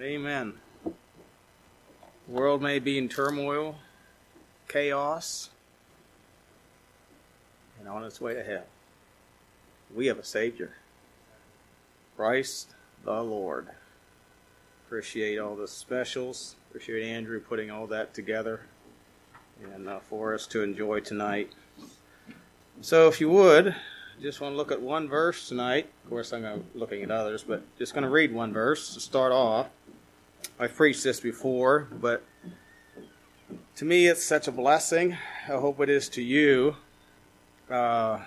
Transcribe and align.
Amen. 0.00 0.54
The 0.84 0.92
world 2.26 2.60
may 2.60 2.80
be 2.80 2.98
in 2.98 3.08
turmoil, 3.08 3.76
chaos, 4.66 5.50
and 7.78 7.88
on 7.88 8.02
its 8.02 8.20
way 8.20 8.34
to 8.34 8.42
hell. 8.42 8.66
We 9.94 10.06
have 10.06 10.18
a 10.18 10.24
Savior, 10.24 10.72
Christ 12.16 12.74
the 13.04 13.22
Lord. 13.22 13.68
Appreciate 14.86 15.38
all 15.38 15.54
the 15.54 15.68
specials. 15.68 16.56
Appreciate 16.70 17.04
Andrew 17.04 17.38
putting 17.38 17.70
all 17.70 17.86
that 17.86 18.14
together 18.14 18.62
and 19.62 19.88
uh, 19.88 20.00
for 20.00 20.34
us 20.34 20.46
to 20.48 20.62
enjoy 20.62 21.00
tonight. 21.00 21.52
So, 22.80 23.06
if 23.06 23.20
you 23.20 23.28
would, 23.30 23.76
just 24.22 24.40
want 24.40 24.52
to 24.52 24.56
look 24.56 24.72
at 24.72 24.80
one 24.80 25.08
verse 25.08 25.48
tonight. 25.48 25.88
Of 26.04 26.10
course, 26.10 26.32
I'm 26.32 26.64
looking 26.74 27.02
at 27.02 27.10
others, 27.10 27.42
but 27.42 27.62
just 27.78 27.94
going 27.94 28.04
to 28.04 28.10
read 28.10 28.32
one 28.32 28.52
verse 28.52 28.94
to 28.94 29.00
start 29.00 29.32
off. 29.32 29.68
I've 30.58 30.74
preached 30.74 31.02
this 31.02 31.20
before, 31.20 31.88
but 32.00 32.22
to 33.76 33.84
me 33.84 34.06
it's 34.06 34.22
such 34.22 34.46
a 34.46 34.52
blessing. 34.52 35.16
I 35.48 35.52
hope 35.52 35.80
it 35.80 35.88
is 35.88 36.08
to 36.10 36.22
you. 36.22 36.76
Uh, 37.68 38.20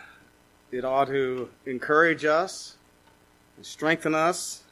it 0.72 0.84
ought 0.84 1.08
to 1.08 1.50
encourage 1.66 2.26
us, 2.26 2.76
and 3.55 3.66
strengthen 3.66 4.13
us, 4.13 4.63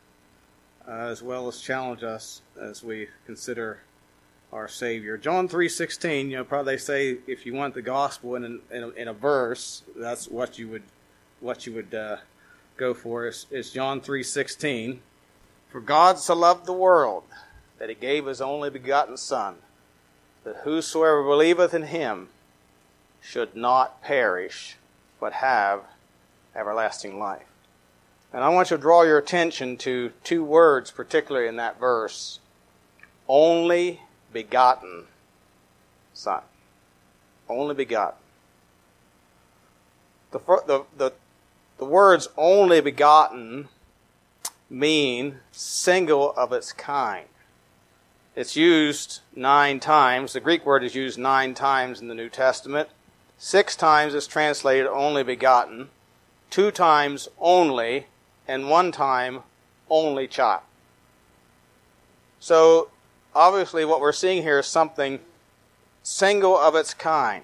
uh, 0.88 0.92
as 0.92 1.24
well 1.24 1.48
as 1.48 1.62
challenge 1.62 2.04
us 2.04 2.42
as 2.60 2.84
we 2.84 3.08
consider 3.26 3.80
our 4.52 4.68
Savior. 4.68 5.18
John 5.18 5.48
three 5.48 5.70
sixteen. 5.70 6.30
You 6.30 6.38
know, 6.38 6.44
probably 6.44 6.74
they 6.74 6.80
say 6.80 7.18
if 7.28 7.46
you 7.46 7.54
want 7.54 7.74
the 7.74 7.82
gospel 7.82 8.36
in, 8.36 8.60
in, 8.72 8.84
a, 8.84 8.90
in 8.90 9.08
a 9.08 9.14
verse, 9.14 9.84
that's 9.96 10.28
what 10.28 10.58
you 10.60 10.68
would 10.70 10.84
what 11.40 11.66
you 11.66 11.74
would 11.74 11.94
uh, 11.94 12.18
go 12.78 12.94
for. 12.94 13.28
Is, 13.28 13.46
is 13.52 13.72
John 13.72 14.02
three 14.02 14.24
sixteen. 14.24 15.02
For 15.70 15.82
God 15.82 16.20
so 16.20 16.36
loved 16.36 16.66
the 16.66 16.74
world 16.74 17.24
that 17.80 17.90
He 17.90 17.96
gave 17.96 18.26
His 18.26 18.42
only 18.42 18.70
begotten 18.70 19.18
Son, 19.18 19.56
that 20.44 20.58
whosoever 20.64 21.24
believeth 21.24 21.74
in 21.74 21.84
Him 21.84 22.30
should 23.22 23.56
not 23.56 24.02
perish, 24.02 24.78
but 25.20 25.34
have 25.34 25.82
everlasting 26.56 27.20
life. 27.20 27.48
And 28.32 28.44
I 28.44 28.50
want 28.50 28.70
you 28.70 28.78
to 28.78 28.82
draw 28.82 29.04
your 29.04 29.18
attention 29.18 29.78
to 29.78 30.12
two 30.24 30.44
words, 30.44 30.92
particularly 30.92 31.48
in 31.48 31.56
that 31.58 31.80
verse 31.80 32.40
only 33.28 34.02
begotten 34.32 35.06
Son. 36.14 36.42
Only 37.50 37.76
begotten. 37.76 38.20
The, 40.32 40.40
the, 40.40 40.84
the, 40.98 41.14
the 41.78 41.86
words 41.86 42.28
only 42.38 42.82
begotten 42.82 43.68
mean 44.70 45.40
single 45.52 46.34
of 46.34 46.52
its 46.54 46.72
kind. 46.72 47.26
It's 48.36 48.56
used 48.56 49.22
nine 49.36 49.80
times. 49.80 50.34
The 50.34 50.40
Greek 50.40 50.66
word 50.66 50.84
is 50.84 50.96
used 50.96 51.18
nine 51.18 51.54
times 51.54 52.02
in 52.02 52.08
the 52.08 52.16
New 52.16 52.30
Testament. 52.30 52.90
Six 53.38 53.76
times 53.76 54.14
it's 54.14 54.28
translated 54.28 54.88
only 54.88 55.24
begotten, 55.24 55.90
two 56.50 56.72
times 56.72 57.28
only, 57.40 58.08
and 58.48 58.70
one 58.70 58.92
time 58.92 59.44
only 59.90 60.28
child. 60.28 60.62
So 62.40 62.90
obviously 63.34 63.86
what 63.86 64.00
we're 64.00 64.12
seeing 64.12 64.44
here 64.44 64.60
is 64.60 64.68
something 64.68 65.20
single 66.04 66.58
of 66.58 66.76
its 66.76 66.94
kind, 66.94 67.44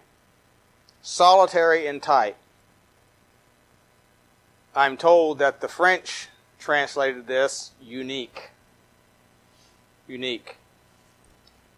solitary 1.02 1.88
in 1.88 2.00
type. 2.00 2.38
I'm 4.76 4.98
told 4.98 5.40
that 5.40 5.62
the 5.62 5.68
French 5.68 6.30
translated 6.60 7.28
this 7.28 7.72
unique. 7.82 8.52
Unique. 10.08 10.58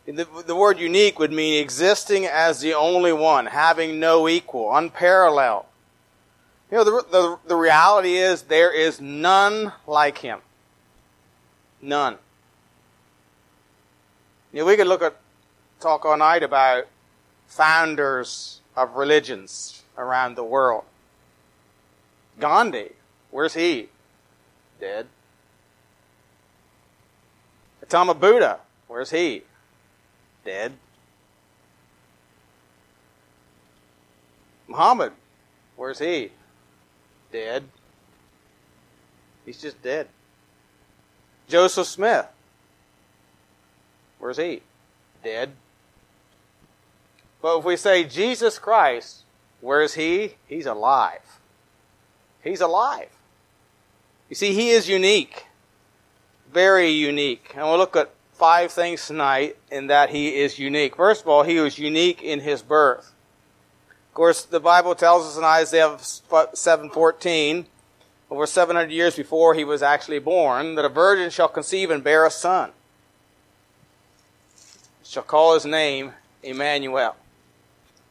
The, 0.06 0.28
the, 0.46 0.56
word 0.56 0.80
unique 0.80 1.18
would 1.18 1.32
mean 1.32 1.62
existing 1.62 2.26
as 2.26 2.60
the 2.60 2.74
only 2.74 3.14
one, 3.14 3.46
having 3.46 4.00
no 4.00 4.28
equal, 4.28 4.76
unparalleled. 4.76 5.66
You 6.70 6.78
know, 6.78 6.84
the, 6.84 7.06
the, 7.10 7.40
the 7.48 7.56
reality 7.56 8.16
is 8.16 8.44
there 8.44 8.72
is 8.72 9.00
none 9.00 9.72
like 9.88 10.18
him. 10.18 10.40
None. 11.82 12.18
You 14.52 14.60
know, 14.60 14.66
we 14.66 14.76
could 14.76 14.88
look 14.88 15.02
at, 15.02 15.16
talk 15.80 16.06
all 16.06 16.18
night 16.18 16.44
about 16.44 16.86
founders 17.48 18.60
of 18.76 18.96
religions 18.96 19.84
around 19.98 20.36
the 20.36 20.44
world. 20.44 20.84
Gandhi, 22.40 22.90
where's 23.32 23.54
he? 23.54 23.90
Dead. 24.80 25.08
Gautama 27.82 28.14
Buddha, 28.14 28.60
where's 28.88 29.12
he? 29.12 29.44
Dead. 30.44 30.74
Muhammad, 34.68 35.14
where's 35.76 36.00
he? 36.00 36.32
Dead. 37.32 37.64
He's 39.46 39.62
just 39.62 39.82
dead. 39.82 40.08
Joseph 41.48 41.88
Smith, 41.88 42.28
Where's 44.24 44.38
he? 44.38 44.62
Dead. 45.22 45.52
But 47.42 47.60
if 47.60 47.66
we 47.66 47.76
say 47.76 48.06
Jesus 48.06 48.58
Christ, 48.58 49.24
where's 49.60 49.96
he? 49.96 50.36
He's 50.48 50.66
alive. 50.66 51.42
He's 52.44 52.62
alive. 52.62 53.10
You 54.30 54.36
see, 54.36 54.54
he 54.54 54.70
is 54.70 54.90
unique. 54.90 55.46
Very 56.52 56.90
unique. 56.90 57.52
And 57.56 57.64
we'll 57.66 57.78
look 57.78 57.96
at 57.96 58.12
five 58.34 58.72
things 58.72 59.08
tonight 59.08 59.58
in 59.72 59.88
that 59.88 60.10
he 60.10 60.36
is 60.36 60.60
unique. 60.60 60.96
First 60.96 61.22
of 61.22 61.28
all, 61.30 61.44
he 61.44 61.60
was 61.60 61.78
unique 61.78 62.22
in 62.22 62.42
his 62.42 62.62
birth. 62.62 63.14
Of 64.10 64.14
course, 64.14 64.44
the 64.44 64.60
Bible 64.60 64.96
tells 64.96 65.26
us 65.26 65.38
in 65.38 65.44
Isaiah 65.44 65.98
7:14, 65.98 67.66
over 68.30 68.46
700 68.46 68.92
years 68.92 69.16
before 69.16 69.54
he 69.54 69.64
was 69.64 69.82
actually 69.82 70.20
born, 70.20 70.76
that 70.76 70.86
a 70.86 70.90
virgin 70.90 71.30
shall 71.30 71.48
conceive 71.48 71.90
and 71.90 72.04
bear 72.04 72.26
a 72.26 72.32
son 72.32 72.72
shall 75.14 75.24
call 75.24 75.54
his 75.54 75.66
name 75.66 76.12
Emmanuel. 76.42 77.16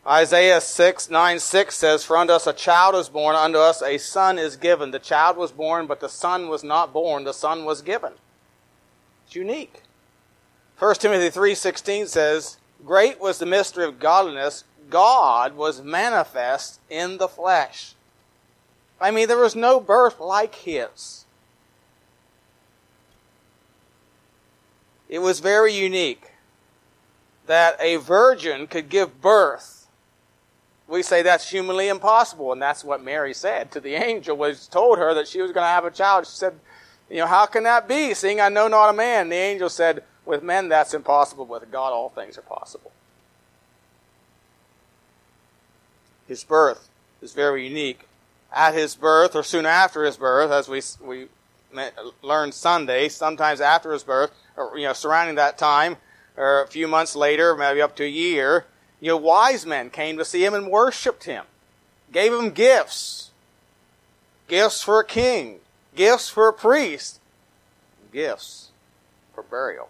Isaiah 0.07 0.61
6, 0.61 1.11
9, 1.11 1.39
6 1.39 1.75
says, 1.75 2.05
For 2.05 2.17
unto 2.17 2.33
us 2.33 2.49
a 2.49 2.53
child 2.53 2.97
is 2.97 3.09
born, 3.09 3.37
unto 3.37 3.59
us 3.59 3.83
a 3.83 3.99
son 3.99 4.37
is 4.37 4.57
given. 4.57 4.91
The 4.91 4.99
child 4.99 5.37
was 5.37 5.53
born, 5.53 5.87
but 5.87 6.01
the 6.01 6.09
son 6.09 6.49
was 6.49 6.65
not 6.65 6.93
born, 6.93 7.23
the 7.23 7.33
son 7.33 7.65
was 7.65 7.83
given. 7.83 8.15
It's 9.25 9.37
unique. 9.37 9.83
1 10.79 10.97
Timothy 10.97 11.31
3:16 11.31 12.09
says, 12.09 12.57
"Great 12.85 13.21
was 13.21 13.39
the 13.39 13.47
mystery 13.47 13.85
of 13.85 14.01
godliness; 14.01 14.65
God 14.91 15.55
was 15.55 15.81
manifest 15.81 16.81
in 16.91 17.19
the 17.19 17.29
flesh." 17.29 17.95
I 19.01 19.13
mean, 19.13 19.29
there 19.29 19.39
was 19.39 19.55
no 19.55 19.79
birth 19.79 20.19
like 20.19 20.57
his. 20.57 21.25
It 25.09 25.21
was 25.21 25.39
very 25.39 25.73
unique 25.73 26.33
that 27.47 27.77
a 27.81 27.97
virgin 27.97 28.67
could 28.67 28.89
give 28.89 29.21
birth. 29.21 29.82
We 30.93 31.03
say 31.03 31.23
that's 31.23 31.49
humanly 31.49 31.89
impossible, 31.89 32.53
and 32.53 32.61
that's 32.61 32.85
what 32.85 33.03
Mary 33.03 33.33
said 33.33 33.71
to 33.71 33.81
the 33.81 33.95
angel 33.95 34.37
was 34.37 34.67
told 34.67 34.99
her 34.99 35.15
that 35.15 35.27
she 35.27 35.41
was 35.41 35.51
going 35.51 35.65
to 35.65 35.69
have 35.69 35.87
a 35.87 35.91
child. 35.91 36.27
She 36.27 36.35
said, 36.35 36.61
"You 37.09 37.17
know, 37.17 37.27
how 37.27 37.47
can 37.47 37.63
that 37.63 37.89
be, 37.89 38.13
seeing 38.13 38.43
I 38.43 38.51
know 38.51 38.69
not 38.69 38.91
a 38.91 38.93
man?" 38.93 39.31
The 39.31 39.37
angel 39.37 39.71
said, 39.71 40.05
"With 40.27 40.43
men 40.43 40.69
that's 40.69 40.93
impossible; 40.93 41.47
with 41.47 41.71
God 41.73 41.95
all 41.95 42.11
things 42.11 42.37
are 42.37 42.43
possible." 42.43 42.93
His 46.29 46.45
birth 46.45 46.91
is 47.23 47.33
very 47.33 47.67
unique. 47.67 48.07
At 48.53 48.75
his 48.75 48.95
birth, 48.95 49.35
or 49.35 49.43
soon 49.43 49.65
after 49.65 50.05
his 50.05 50.19
birth, 50.19 50.51
as 50.51 50.69
we 50.69 50.83
we 51.01 51.29
learned 52.21 52.53
Sunday, 52.53 53.09
sometimes 53.09 53.63
after 53.63 53.95
his 53.95 54.05
birth, 54.05 54.33
or 54.59 54.77
you 54.77 54.85
know, 54.85 54.93
surrounding 54.93 55.37
that 55.37 55.57
time, 55.57 55.97
or 56.37 56.61
a 56.61 56.67
few 56.67 56.87
months 56.87 57.17
later, 57.17 57.57
maybe 57.57 57.81
up 57.81 57.97
to 57.97 58.05
a 58.05 58.09
year, 58.09 58.67
you 59.03 59.09
know, 59.09 59.17
wise 59.17 59.67
men 59.67 59.91
came 59.91 60.17
to 60.17 60.25
see 60.25 60.45
him 60.45 60.55
and 60.55 60.69
worshiped 60.69 61.25
him, 61.25 61.45
gave 62.13 62.33
him 62.33 62.51
gifts, 62.51 63.33
gifts 64.47 64.81
for 64.81 65.01
a 65.01 65.05
king, 65.05 65.57
gifts 65.97 66.29
for 66.29 66.47
a 66.47 66.53
priest, 66.53 67.19
gifts 68.13 68.69
for 69.35 69.43
burial. 69.43 69.89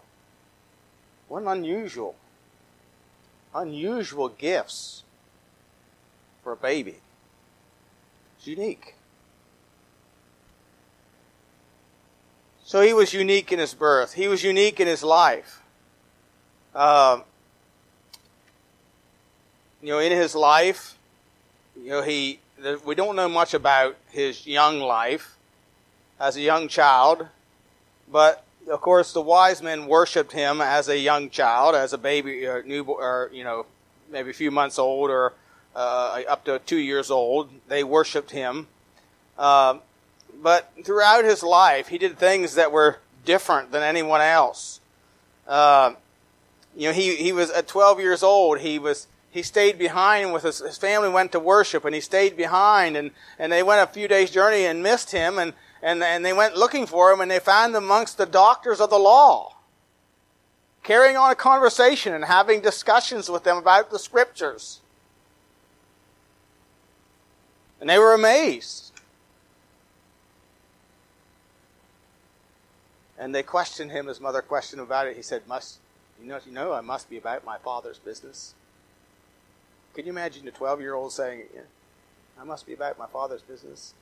What 1.27 1.43
an 1.43 1.47
unusual, 1.47 2.15
unusual 3.53 4.29
gifts 4.29 5.03
for 6.43 6.53
a 6.53 6.57
baby. 6.57 6.95
It's 8.39 8.47
unique. 8.47 8.95
So 12.65 12.81
he 12.81 12.93
was 12.93 13.13
unique 13.13 13.51
in 13.51 13.59
his 13.59 13.75
birth. 13.75 14.13
He 14.13 14.27
was 14.27 14.43
unique 14.43 14.79
in 14.79 14.87
his 14.87 15.03
life. 15.03 15.61
Um, 16.73 17.25
you 19.83 19.89
know, 19.89 19.99
in 19.99 20.13
his 20.13 20.33
life, 20.33 20.97
you 21.75 21.89
know, 21.89 22.01
he 22.01 22.39
we 22.85 22.95
don't 22.95 23.17
know 23.17 23.27
much 23.27 23.53
about 23.53 23.97
his 24.09 24.47
young 24.47 24.79
life 24.79 25.35
as 26.17 26.37
a 26.37 26.41
young 26.41 26.69
child, 26.69 27.27
but 28.09 28.45
of 28.71 28.79
course, 28.79 29.11
the 29.11 29.21
wise 29.21 29.61
men 29.61 29.87
worshipped 29.87 30.31
him 30.31 30.61
as 30.61 30.87
a 30.87 30.97
young 30.97 31.29
child, 31.29 31.75
as 31.75 31.91
a 31.91 31.97
baby, 31.97 32.45
or 32.45 32.63
new, 32.63 32.83
or 32.83 33.29
you 33.33 33.43
know, 33.43 33.65
maybe 34.09 34.29
a 34.29 34.33
few 34.33 34.51
months 34.51 34.79
old, 34.79 35.09
or 35.09 35.33
uh, 35.75 36.21
up 36.29 36.45
to 36.45 36.59
two 36.59 36.77
years 36.77 37.11
old. 37.11 37.49
They 37.67 37.83
worshipped 37.83 38.31
him. 38.31 38.67
Uh, 39.37 39.79
but 40.41 40.71
throughout 40.85 41.25
his 41.25 41.43
life, 41.43 41.89
he 41.89 41.97
did 41.97 42.17
things 42.17 42.55
that 42.55 42.71
were 42.71 42.99
different 43.25 43.73
than 43.73 43.83
anyone 43.83 44.21
else. 44.21 44.79
Uh, 45.45 45.95
you 46.73 46.87
know, 46.87 46.93
he, 46.93 47.17
he 47.17 47.33
was 47.33 47.49
at 47.51 47.67
12 47.67 47.99
years 47.99 48.23
old. 48.23 48.59
He 48.59 48.79
was 48.79 49.07
he 49.33 49.41
stayed 49.41 49.77
behind 49.77 50.31
with 50.31 50.43
his, 50.43 50.59
his 50.59 50.77
family 50.77 51.09
went 51.09 51.31
to 51.31 51.39
worship 51.39 51.85
and 51.85 51.95
he 51.95 52.01
stayed 52.01 52.37
behind 52.37 52.95
and, 52.95 53.11
and 53.39 53.51
they 53.51 53.63
went 53.63 53.81
a 53.81 53.91
few 53.91 54.07
days 54.07 54.31
journey 54.31 54.65
and 54.65 54.83
missed 54.83 55.11
him 55.11 55.39
and, 55.39 55.53
and, 55.81 56.03
and 56.03 56.23
they 56.23 56.33
went 56.33 56.55
looking 56.55 56.85
for 56.85 57.11
him 57.11 57.19
and 57.19 57.31
they 57.31 57.39
found 57.39 57.75
him 57.75 57.83
amongst 57.83 58.17
the 58.17 58.25
doctors 58.25 58.79
of 58.79 58.89
the 58.89 58.97
law 58.97 59.55
carrying 60.83 61.17
on 61.17 61.31
a 61.31 61.35
conversation 61.35 62.13
and 62.13 62.25
having 62.25 62.61
discussions 62.61 63.29
with 63.29 63.43
them 63.43 63.57
about 63.57 63.89
the 63.89 63.97
scriptures. 63.97 64.81
And 67.79 67.89
they 67.89 67.97
were 67.97 68.13
amazed. 68.13 68.91
And 73.17 73.33
they 73.33 73.43
questioned 73.43 73.91
him. 73.91 74.07
His 74.07 74.19
mother 74.19 74.41
questioned 74.41 74.81
about 74.81 75.07
it. 75.07 75.15
He 75.15 75.21
said 75.21 75.47
must 75.47 75.79
you 76.23 76.29
know 76.29 76.39
you 76.45 76.51
know 76.51 76.73
i 76.73 76.81
must 76.81 77.09
be 77.09 77.17
about 77.17 77.43
my 77.45 77.57
father's 77.57 77.99
business 77.99 78.53
can 79.93 80.05
you 80.05 80.11
imagine 80.11 80.47
a 80.47 80.51
12 80.51 80.81
year 80.81 80.93
old 80.93 81.11
saying, 81.11 81.43
I 82.39 82.43
must 82.43 82.65
be 82.65 82.73
about 82.73 82.97
my 82.97 83.07
father's 83.07 83.41
business? 83.41 83.93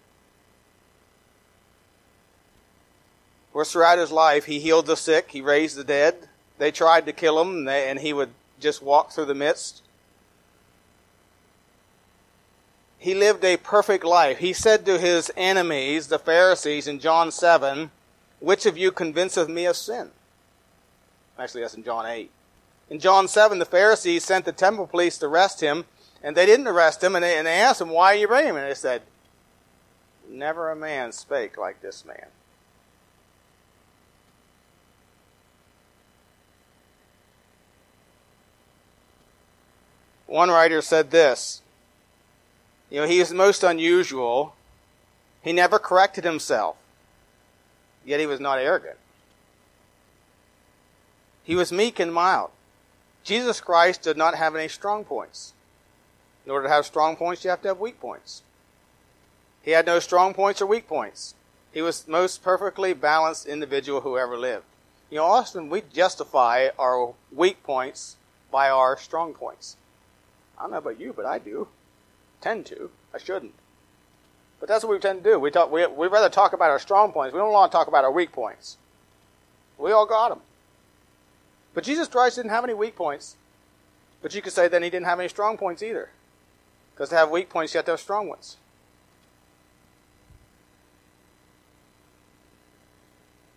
Course, 3.53 3.73
throughout 3.73 3.97
his 3.97 4.11
life, 4.11 4.45
he 4.45 4.59
healed 4.59 4.85
the 4.85 4.95
sick, 4.95 5.31
he 5.31 5.41
raised 5.41 5.75
the 5.75 5.83
dead. 5.83 6.29
They 6.57 6.71
tried 6.71 7.05
to 7.05 7.13
kill 7.13 7.41
him, 7.41 7.49
and, 7.49 7.67
they, 7.67 7.89
and 7.89 7.99
he 7.99 8.13
would 8.13 8.29
just 8.59 8.81
walk 8.81 9.11
through 9.11 9.25
the 9.25 9.35
midst. 9.35 9.81
He 12.97 13.15
lived 13.15 13.43
a 13.43 13.57
perfect 13.57 14.03
life. 14.03 14.37
He 14.37 14.53
said 14.53 14.85
to 14.85 14.99
his 14.99 15.31
enemies, 15.35 16.07
the 16.07 16.19
Pharisees, 16.19 16.87
in 16.87 16.99
John 16.99 17.31
7, 17.31 17.89
Which 18.39 18.65
of 18.65 18.77
you 18.77 18.91
convinceth 18.91 19.49
me 19.49 19.65
of 19.65 19.75
sin? 19.75 20.11
Actually, 21.37 21.61
that's 21.61 21.73
in 21.73 21.83
John 21.83 22.05
8. 22.05 22.29
In 22.91 22.99
John 22.99 23.29
7, 23.29 23.57
the 23.57 23.63
Pharisees 23.63 24.25
sent 24.25 24.43
the 24.43 24.51
temple 24.51 24.85
police 24.85 25.17
to 25.19 25.27
arrest 25.27 25.61
him, 25.61 25.85
and 26.21 26.35
they 26.35 26.45
didn't 26.45 26.67
arrest 26.67 27.01
him, 27.01 27.15
and 27.15 27.23
they, 27.23 27.37
and 27.37 27.47
they 27.47 27.53
asked 27.53 27.79
him, 27.79 27.89
Why 27.89 28.11
are 28.11 28.17
you 28.17 28.27
bringing 28.27 28.49
him? 28.49 28.57
And 28.57 28.69
they 28.69 28.73
said, 28.73 29.03
Never 30.29 30.69
a 30.69 30.75
man 30.75 31.13
spake 31.13 31.57
like 31.57 31.81
this 31.81 32.03
man. 32.03 32.25
One 40.27 40.49
writer 40.49 40.81
said 40.81 41.11
this 41.11 41.61
You 42.89 42.99
know, 42.99 43.07
he 43.07 43.21
is 43.21 43.33
most 43.33 43.63
unusual. 43.63 44.53
He 45.41 45.53
never 45.53 45.79
corrected 45.79 46.25
himself, 46.25 46.75
yet 48.05 48.19
he 48.19 48.25
was 48.25 48.41
not 48.41 48.59
arrogant. 48.59 48.97
He 51.41 51.55
was 51.55 51.71
meek 51.71 51.97
and 51.97 52.13
mild. 52.13 52.51
Jesus 53.23 53.61
Christ 53.61 54.01
did 54.01 54.17
not 54.17 54.35
have 54.35 54.55
any 54.55 54.67
strong 54.67 55.03
points. 55.03 55.53
In 56.45 56.51
order 56.51 56.67
to 56.67 56.73
have 56.73 56.85
strong 56.85 57.15
points, 57.15 57.43
you 57.43 57.49
have 57.49 57.61
to 57.61 57.67
have 57.69 57.79
weak 57.79 57.99
points. 57.99 58.41
He 59.61 59.71
had 59.71 59.85
no 59.85 59.99
strong 59.99 60.33
points 60.33 60.61
or 60.61 60.65
weak 60.65 60.87
points. 60.87 61.35
He 61.71 61.81
was 61.81 62.03
the 62.03 62.11
most 62.11 62.43
perfectly 62.43 62.93
balanced 62.93 63.45
individual 63.45 64.01
who 64.01 64.17
ever 64.17 64.37
lived. 64.37 64.65
You 65.09 65.17
know, 65.17 65.25
often 65.25 65.69
we 65.69 65.83
justify 65.93 66.69
our 66.79 67.13
weak 67.31 67.63
points 67.63 68.17
by 68.49 68.69
our 68.69 68.97
strong 68.97 69.33
points. 69.33 69.77
I 70.57 70.63
don't 70.63 70.71
know 70.71 70.77
about 70.77 70.99
you, 70.99 71.13
but 71.13 71.25
I 71.25 71.37
do. 71.37 71.67
Tend 72.41 72.65
to. 72.67 72.89
I 73.13 73.17
shouldn't. 73.17 73.53
But 74.59 74.69
that's 74.69 74.83
what 74.83 74.93
we 74.93 74.99
tend 74.99 75.23
to 75.23 75.29
do. 75.31 75.39
We 75.39 75.51
talk. 75.51 75.71
We 75.71 75.85
we 75.87 76.07
rather 76.07 76.29
talk 76.29 76.53
about 76.53 76.69
our 76.69 76.79
strong 76.79 77.11
points. 77.11 77.33
We 77.33 77.39
don't 77.39 77.51
want 77.51 77.71
to 77.71 77.75
talk 77.75 77.87
about 77.87 78.03
our 78.03 78.11
weak 78.11 78.31
points. 78.31 78.77
We 79.77 79.91
all 79.91 80.05
got 80.05 80.29
them. 80.29 80.41
But 81.73 81.83
Jesus 81.83 82.07
Christ 82.07 82.35
didn't 82.35 82.51
have 82.51 82.63
any 82.63 82.73
weak 82.73 82.95
points. 82.95 83.35
But 84.21 84.35
you 84.35 84.41
could 84.41 84.53
say 84.53 84.67
then 84.67 84.83
he 84.83 84.89
didn't 84.89 85.05
have 85.05 85.19
any 85.19 85.29
strong 85.29 85.57
points 85.57 85.81
either. 85.81 86.09
Because 86.93 87.09
to 87.09 87.15
have 87.15 87.31
weak 87.31 87.49
points, 87.49 87.73
you 87.73 87.79
have 87.79 87.85
to 87.85 87.91
have 87.91 87.99
strong 87.99 88.27
ones. 88.27 88.57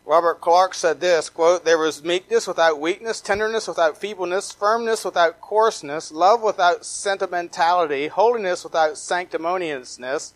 Robert 0.06 0.40
Clark 0.42 0.74
said 0.74 1.00
this, 1.00 1.30
quote, 1.30 1.64
There 1.64 1.78
was 1.78 2.04
meekness 2.04 2.46
without 2.46 2.78
weakness, 2.78 3.22
tenderness 3.22 3.66
without 3.66 3.96
feebleness, 3.96 4.52
firmness 4.52 5.02
without 5.02 5.40
coarseness, 5.40 6.12
love 6.12 6.42
without 6.42 6.84
sentimentality, 6.84 8.08
holiness 8.08 8.64
without 8.64 8.92
sanctimoniousness, 8.94 10.34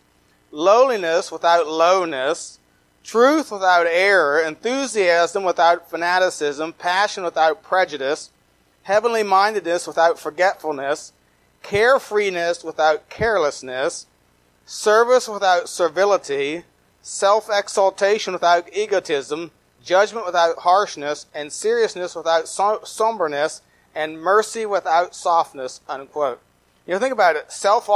lowliness 0.51 1.31
without 1.31 1.69
lowness, 1.69 2.59
truth 3.09 3.51
without 3.51 3.87
error, 3.87 4.39
enthusiasm 4.39 5.43
without 5.43 5.89
fanaticism, 5.89 6.75
passion 6.75 7.25
without 7.25 7.63
prejudice, 7.63 8.31
heavenly 8.83 9.23
mindedness 9.23 9.87
without 9.87 10.19
forgetfulness, 10.19 11.15
carefreeness 11.63 12.63
without 12.63 13.09
carelessness, 13.09 14.07
service 14.67 15.27
without 15.27 15.71
servility, 15.71 16.65
self 17.01 17.49
exaltation 17.51 18.35
without 18.35 18.69
egotism, 18.77 19.53
judgment 19.83 20.27
without 20.27 20.59
harshness, 20.59 21.25
and 21.35 21.51
seriousness 21.51 22.15
without 22.15 22.45
somberness, 22.45 23.63
and 23.95 24.21
mercy 24.21 24.67
without 24.67 25.15
softness. 25.15 25.81
Unquote. 25.89 26.43
You 26.87 26.93
know, 26.93 27.01
think 27.01 27.15
about 27.15 27.37
it. 27.37 27.51
Self 27.51 27.89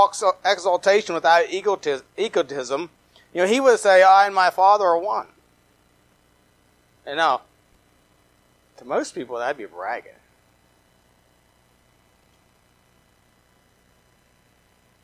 exaltation 0.43 1.15
without 1.15 1.53
egotism 1.53 2.89
you 3.33 3.41
know, 3.41 3.47
he 3.47 3.61
would 3.61 3.79
say, 3.79 4.03
I 4.03 4.27
and 4.27 4.35
my 4.35 4.51
Father 4.51 4.85
are 4.85 4.99
one. 4.99 5.27
And 7.07 7.17
now, 7.17 7.43
to 8.77 8.85
most 8.85 9.15
people, 9.15 9.39
that'd 9.39 9.57
be 9.57 9.65
bragging. 9.65 10.13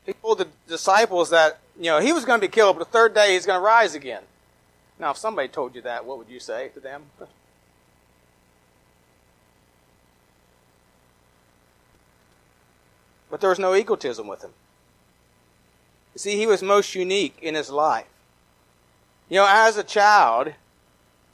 He 0.05 0.13
told 0.13 0.39
the 0.39 0.47
disciples 0.67 1.29
that, 1.31 1.59
you 1.77 1.85
know, 1.85 1.99
he 1.99 2.13
was 2.13 2.25
going 2.25 2.39
to 2.39 2.47
be 2.47 2.51
killed, 2.51 2.77
but 2.77 2.85
the 2.85 2.91
third 2.91 3.13
day 3.13 3.33
he's 3.33 3.45
going 3.45 3.57
to 3.57 3.65
rise 3.65 3.95
again. 3.95 4.23
Now, 4.99 5.11
if 5.11 5.17
somebody 5.17 5.47
told 5.47 5.75
you 5.75 5.81
that, 5.81 6.05
what 6.05 6.17
would 6.17 6.29
you 6.29 6.39
say 6.39 6.69
to 6.69 6.79
them? 6.79 7.03
But 13.29 13.41
there 13.41 13.51
was 13.51 13.59
no 13.59 13.75
egotism 13.75 14.25
with 14.25 14.43
him. 14.43 14.53
You 16.15 16.19
see, 16.19 16.35
he 16.35 16.47
was 16.47 16.63
most 16.63 16.95
unique 16.95 17.37
in 17.43 17.53
his 17.53 17.69
life. 17.69 18.07
You 19.29 19.35
know, 19.35 19.47
as 19.47 19.77
a 19.77 19.83
child, 19.83 20.53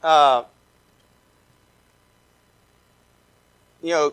uh, 0.02 0.44
you 3.82 3.90
know, 3.90 4.12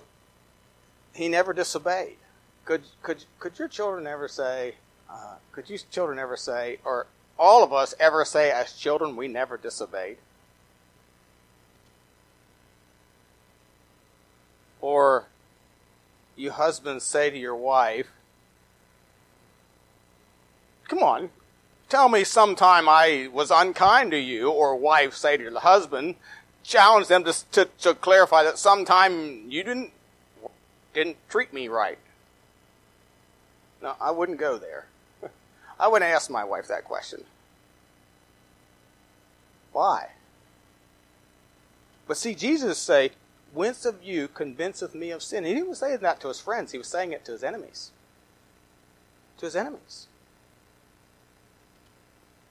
he 1.13 1.27
never 1.27 1.51
disobeyed. 1.51 2.15
Could 2.63 2.83
could 3.01 3.25
could 3.39 3.59
your 3.59 3.67
children 3.67 4.07
ever 4.07 4.29
say? 4.29 4.75
Uh, 5.09 5.35
could 5.51 5.69
you 5.69 5.77
children 5.91 6.17
ever 6.17 6.37
say, 6.37 6.79
or 6.85 7.07
all 7.37 7.61
of 7.61 7.73
us 7.73 7.93
ever 7.99 8.23
say, 8.23 8.51
as 8.51 8.73
children, 8.73 9.17
we 9.17 9.27
never 9.27 9.57
disobeyed? 9.57 10.17
Or 14.79 15.25
you 16.37 16.51
husbands 16.51 17.03
say 17.03 17.29
to 17.29 17.37
your 17.37 17.55
wife, 17.55 18.07
"Come 20.87 21.03
on, 21.03 21.29
tell 21.93 22.09
me 22.09 22.23
sometime 22.23 22.89
I 22.89 23.29
was 23.31 23.51
unkind 23.51 24.09
to 24.11 24.17
you, 24.17 24.49
or 24.49 24.75
wife 24.75 25.13
say 25.13 25.37
to 25.37 25.51
the 25.51 25.59
husband, 25.59 26.15
challenge 26.63 27.07
them 27.07 27.23
to, 27.23 27.51
to, 27.51 27.65
to 27.81 27.93
clarify 27.93 28.41
that 28.41 28.57
sometime 28.57 29.45
you 29.47 29.63
didn't, 29.63 29.91
didn't 30.95 31.17
treat 31.29 31.53
me 31.53 31.67
right. 31.67 31.99
No, 33.79 33.93
I 34.01 34.09
wouldn't 34.09 34.39
go 34.39 34.57
there. 34.57 34.87
I 35.79 35.87
wouldn't 35.87 36.09
ask 36.09 36.31
my 36.31 36.43
wife 36.43 36.67
that 36.67 36.83
question. 36.83 37.25
Why? 39.71 40.13
But 42.07 42.17
see, 42.17 42.33
Jesus 42.33 42.79
say, 42.79 43.11
Whence 43.53 43.85
of 43.85 44.03
you 44.03 44.29
convinceth 44.29 44.95
me 44.95 45.11
of 45.11 45.21
sin? 45.21 45.45
He 45.45 45.61
was 45.61 45.77
saying 45.77 45.99
that 46.01 46.19
to 46.21 46.29
his 46.29 46.39
friends. 46.39 46.71
He 46.71 46.79
was 46.79 46.87
saying 46.87 47.11
it 47.11 47.23
to 47.25 47.33
his 47.33 47.43
enemies. 47.43 47.91
To 49.37 49.45
his 49.45 49.55
enemies. 49.55 50.07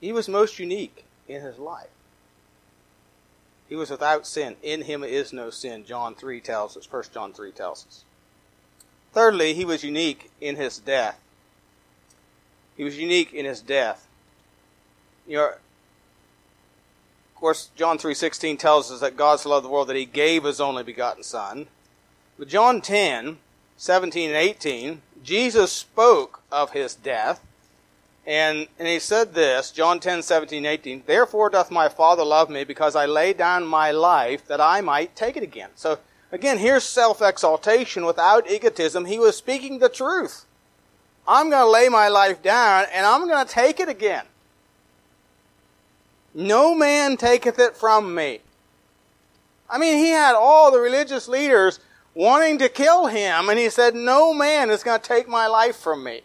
He 0.02 0.12
was 0.12 0.28
most 0.28 0.58
unique 0.58 1.04
in 1.28 1.40
his 1.40 1.58
life. 1.58 1.88
He 3.68 3.76
was 3.76 3.88
without 3.88 4.26
sin. 4.26 4.56
In 4.60 4.82
him 4.82 5.02
is 5.04 5.32
no 5.32 5.48
sin, 5.48 5.84
John 5.86 6.16
3 6.16 6.40
tells 6.40 6.76
us, 6.76 6.90
1 6.90 7.04
John 7.14 7.32
3 7.32 7.52
tells 7.52 7.86
us. 7.86 8.04
Thirdly, 9.12 9.54
he 9.54 9.64
was 9.64 9.84
unique 9.84 10.30
in 10.40 10.56
his 10.56 10.78
death. 10.78 11.20
He 12.76 12.82
was 12.82 12.98
unique 12.98 13.32
in 13.32 13.46
his 13.46 13.60
death. 13.60 14.08
You 15.26 15.36
know, 15.36 15.46
of 15.46 17.34
course, 17.36 17.70
John 17.76 17.96
3.16 17.96 18.58
tells 18.58 18.90
us 18.90 19.00
that 19.00 19.16
God 19.16 19.38
so 19.38 19.50
loved 19.50 19.64
the 19.64 19.70
world 19.70 19.88
that 19.88 19.96
he 19.96 20.04
gave 20.04 20.42
his 20.42 20.60
only 20.60 20.82
begotten 20.82 21.22
Son. 21.22 21.68
But 22.38 22.48
John 22.48 22.80
10, 22.80 23.38
17 23.76 24.30
and 24.30 24.36
18, 24.36 25.02
Jesus 25.22 25.70
spoke 25.70 26.42
of 26.50 26.72
his 26.72 26.96
death. 26.96 27.40
And, 28.26 28.68
and 28.78 28.86
he 28.86 29.00
said 29.00 29.34
this, 29.34 29.72
John 29.72 29.98
10, 29.98 30.22
17, 30.22 30.64
18, 30.64 31.02
Therefore 31.06 31.50
doth 31.50 31.70
my 31.70 31.88
Father 31.88 32.24
love 32.24 32.48
me, 32.48 32.64
because 32.64 32.94
I 32.94 33.06
lay 33.06 33.32
down 33.32 33.66
my 33.66 33.90
life, 33.90 34.46
that 34.46 34.60
I 34.60 34.80
might 34.80 35.16
take 35.16 35.36
it 35.36 35.42
again. 35.42 35.70
So, 35.74 35.98
again, 36.30 36.58
here's 36.58 36.84
self-exaltation 36.84 38.04
without 38.04 38.48
egotism. 38.48 39.06
He 39.06 39.18
was 39.18 39.36
speaking 39.36 39.78
the 39.78 39.88
truth. 39.88 40.44
I'm 41.26 41.50
going 41.50 41.64
to 41.64 41.70
lay 41.70 41.88
my 41.88 42.08
life 42.08 42.42
down, 42.42 42.86
and 42.92 43.04
I'm 43.04 43.26
going 43.26 43.44
to 43.44 43.52
take 43.52 43.80
it 43.80 43.88
again. 43.88 44.24
No 46.34 46.74
man 46.74 47.16
taketh 47.16 47.58
it 47.58 47.76
from 47.76 48.14
me. 48.14 48.40
I 49.68 49.78
mean, 49.78 49.98
he 49.98 50.10
had 50.10 50.34
all 50.34 50.70
the 50.70 50.78
religious 50.78 51.28
leaders 51.28 51.80
wanting 52.14 52.58
to 52.58 52.68
kill 52.68 53.06
him, 53.06 53.48
and 53.48 53.58
he 53.58 53.68
said, 53.68 53.94
No 53.94 54.32
man 54.32 54.70
is 54.70 54.82
going 54.82 55.00
to 55.00 55.06
take 55.06 55.28
my 55.28 55.46
life 55.46 55.76
from 55.76 56.04
me. 56.04 56.22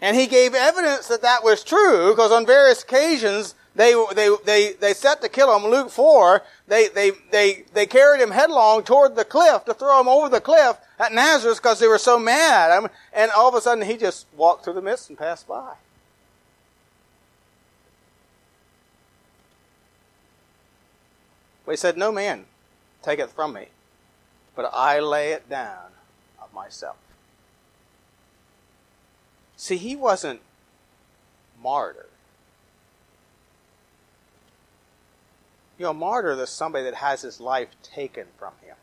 And 0.00 0.16
he 0.16 0.26
gave 0.26 0.54
evidence 0.54 1.08
that 1.08 1.22
that 1.22 1.42
was 1.42 1.64
true, 1.64 2.10
because 2.10 2.30
on 2.30 2.46
various 2.46 2.82
occasions, 2.82 3.54
they, 3.74 3.94
they, 4.14 4.34
they, 4.44 4.72
they 4.72 4.92
set 4.92 5.20
to 5.22 5.28
kill 5.28 5.54
him. 5.56 5.70
Luke 5.70 5.90
4, 5.90 6.42
they, 6.66 6.88
they, 6.88 7.12
they, 7.30 7.64
they 7.74 7.86
carried 7.86 8.20
him 8.20 8.30
headlong 8.30 8.82
toward 8.82 9.16
the 9.16 9.24
cliff 9.24 9.64
to 9.64 9.74
throw 9.74 10.00
him 10.00 10.08
over 10.08 10.28
the 10.28 10.40
cliff 10.40 10.76
at 10.98 11.12
Nazareth 11.12 11.58
because 11.58 11.80
they 11.80 11.88
were 11.88 11.98
so 11.98 12.18
mad. 12.18 12.70
Um, 12.70 12.88
and 13.12 13.30
all 13.32 13.48
of 13.48 13.54
a 13.54 13.60
sudden, 13.60 13.84
he 13.84 13.96
just 13.96 14.26
walked 14.36 14.64
through 14.64 14.74
the 14.74 14.82
midst 14.82 15.08
and 15.08 15.18
passed 15.18 15.46
by. 15.46 15.74
But 21.64 21.72
he 21.72 21.76
said, 21.76 21.96
No 21.96 22.10
man 22.10 22.46
take 23.02 23.18
it 23.18 23.30
from 23.30 23.52
me, 23.52 23.66
but 24.56 24.70
I 24.72 25.00
lay 25.00 25.32
it 25.32 25.48
down 25.48 25.92
of 26.42 26.52
myself. 26.54 26.96
See, 29.58 29.76
he 29.76 29.96
wasn't 29.96 30.40
martyr. 31.60 32.06
You 35.76 35.86
know, 35.86 35.92
martyr 35.92 36.40
is 36.40 36.48
somebody 36.48 36.84
that 36.84 36.94
has 36.94 37.22
his 37.22 37.40
life 37.40 37.68
taken 37.82 38.26
from 38.38 38.52
him. 38.62 38.76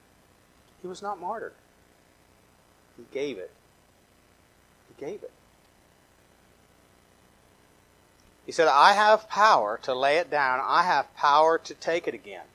He 0.81 0.87
was 0.87 1.01
not 1.01 1.19
martyred. 1.19 1.53
He 2.97 3.05
gave 3.11 3.37
it. 3.37 3.51
He 4.87 5.05
gave 5.05 5.23
it. 5.23 5.31
He 8.45 8.51
said, 8.51 8.67
I 8.67 8.93
have 8.93 9.29
power 9.29 9.79
to 9.83 9.95
lay 9.95 10.17
it 10.17 10.29
down. 10.29 10.59
I 10.61 10.83
have 10.83 11.15
power 11.15 11.57
to 11.57 11.73
take 11.73 12.07
it 12.07 12.13
again. 12.13 12.45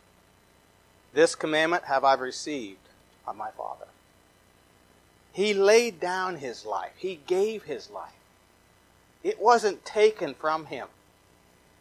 This 1.14 1.34
commandment 1.34 1.84
have 1.84 2.04
I 2.04 2.14
received 2.14 2.88
of 3.26 3.36
my 3.36 3.50
Father. 3.50 3.86
He 5.32 5.54
laid 5.54 6.00
down 6.00 6.36
his 6.36 6.66
life. 6.66 6.92
He 6.96 7.20
gave 7.26 7.64
his 7.64 7.90
life. 7.90 8.12
It 9.22 9.40
wasn't 9.40 9.84
taken 9.84 10.34
from 10.34 10.66
him. 10.66 10.88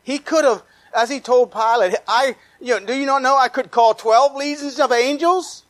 He 0.03 0.19
could 0.19 0.45
have, 0.45 0.63
as 0.93 1.09
he 1.09 1.19
told 1.19 1.51
Pilate, 1.51 1.95
I, 2.07 2.35
you 2.59 2.79
know, 2.79 2.85
do 2.85 2.93
you 2.93 3.05
not 3.05 3.21
know 3.21 3.37
I 3.37 3.47
could 3.47 3.71
call 3.71 3.93
12 3.93 4.35
legions 4.35 4.79
of 4.79 4.91
angels? 4.91 5.63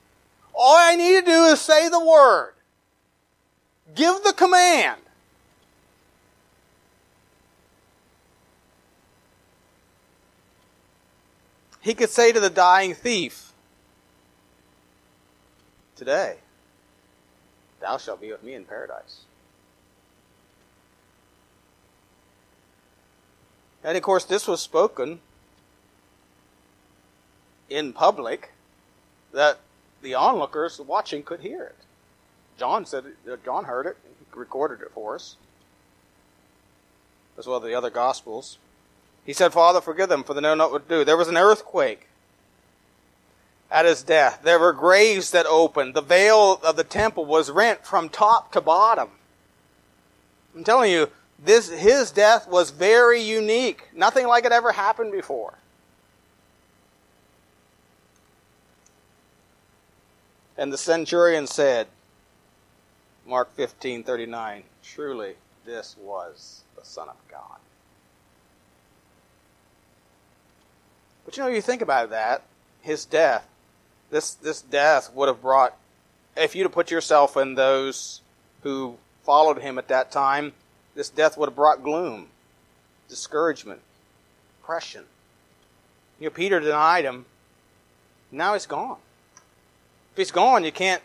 All 0.53 0.75
I 0.77 0.95
need 0.95 1.19
to 1.19 1.25
do 1.25 1.43
is 1.45 1.61
say 1.61 1.89
the 1.89 2.03
word. 2.03 2.53
Give 3.95 4.21
the 4.23 4.33
command. 4.33 5.01
He 11.81 11.93
could 11.93 12.09
say 12.09 12.31
to 12.31 12.39
the 12.39 12.49
dying 12.49 12.93
thief, 12.93 13.53
today, 15.95 16.37
thou 17.79 17.97
shalt 17.97 18.21
be 18.21 18.31
with 18.31 18.43
me 18.43 18.53
in 18.53 18.65
paradise. 18.65 19.21
And 23.83 23.95
of 23.95 24.03
course, 24.03 24.25
this 24.25 24.47
was 24.47 24.61
spoken 24.61 25.21
in 27.69 27.93
public 27.93 28.51
that 29.31 29.59
the 30.01 30.15
onlookers 30.15 30.79
watching 30.79 31.23
could 31.23 31.39
hear 31.39 31.63
it. 31.63 31.75
John 32.57 32.85
said, 32.85 33.05
uh, 33.31 33.37
John 33.45 33.65
heard 33.65 33.85
it, 33.85 33.97
he 34.03 34.37
recorded 34.37 34.81
it 34.81 34.91
for 34.93 35.15
us, 35.15 35.37
as 37.37 37.47
well 37.47 37.57
as 37.57 37.63
the 37.63 37.75
other 37.75 37.89
Gospels. 37.89 38.57
He 39.25 39.31
said, 39.31 39.53
Father, 39.53 39.79
forgive 39.79 40.09
them, 40.09 40.23
for 40.23 40.33
they 40.33 40.41
know 40.41 40.55
not 40.55 40.71
what 40.71 40.89
to 40.89 40.95
do. 40.95 41.05
There 41.05 41.15
was 41.15 41.29
an 41.29 41.37
earthquake 41.37 42.08
at 43.71 43.85
his 43.85 44.03
death. 44.03 44.41
There 44.43 44.59
were 44.59 44.73
graves 44.73 45.31
that 45.31 45.45
opened. 45.45 45.93
The 45.93 46.01
veil 46.01 46.59
of 46.63 46.75
the 46.75 46.83
temple 46.83 47.25
was 47.25 47.51
rent 47.51 47.85
from 47.85 48.09
top 48.09 48.51
to 48.53 48.61
bottom. 48.61 49.09
I'm 50.55 50.63
telling 50.63 50.91
you, 50.91 51.09
this, 51.37 51.69
his 51.69 52.11
death 52.11 52.47
was 52.47 52.71
very 52.71 53.21
unique. 53.21 53.89
Nothing 53.93 54.27
like 54.27 54.45
it 54.45 54.51
ever 54.51 54.71
happened 54.71 55.11
before. 55.11 55.53
And 60.57 60.73
the 60.73 60.77
centurion 60.77 61.47
said, 61.47 61.87
Mark 63.25 63.55
15:39, 63.55 64.63
truly 64.83 65.35
this 65.65 65.95
was 66.01 66.63
the 66.75 66.83
Son 66.83 67.07
of 67.07 67.15
God. 67.29 67.59
But 71.23 71.37
you 71.37 71.43
know, 71.43 71.49
you 71.49 71.61
think 71.61 71.81
about 71.81 72.09
that, 72.09 72.43
his 72.81 73.05
death, 73.05 73.47
this 74.09 74.33
this 74.35 74.61
death 74.61 75.11
would 75.13 75.27
have 75.27 75.41
brought 75.41 75.75
if 76.39 76.55
you'd 76.55 76.63
have 76.63 76.71
put 76.71 76.91
yourself 76.91 77.37
in 77.37 77.55
those 77.55 78.21
who 78.63 78.97
followed 79.23 79.59
him 79.59 79.77
at 79.77 79.87
that 79.89 80.11
time, 80.11 80.53
this 80.95 81.09
death 81.09 81.37
would 81.37 81.49
have 81.49 81.55
brought 81.55 81.83
gloom, 81.83 82.27
discouragement, 83.07 83.81
depression. 84.59 85.03
You 86.19 86.25
know, 86.25 86.31
Peter 86.31 86.59
denied 86.59 87.05
him. 87.05 87.25
Now 88.31 88.53
he's 88.53 88.65
gone. 88.65 88.97
If 90.13 90.17
he's 90.17 90.31
gone, 90.31 90.63
you 90.63 90.71
can't. 90.71 91.01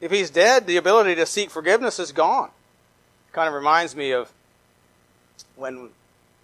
If 0.00 0.10
he's 0.10 0.30
dead, 0.30 0.66
the 0.66 0.76
ability 0.76 1.14
to 1.16 1.26
seek 1.26 1.50
forgiveness 1.50 1.98
is 1.98 2.12
gone. 2.12 2.50
It 3.28 3.32
Kind 3.32 3.48
of 3.48 3.54
reminds 3.54 3.96
me 3.96 4.12
of 4.12 4.32
when 5.56 5.90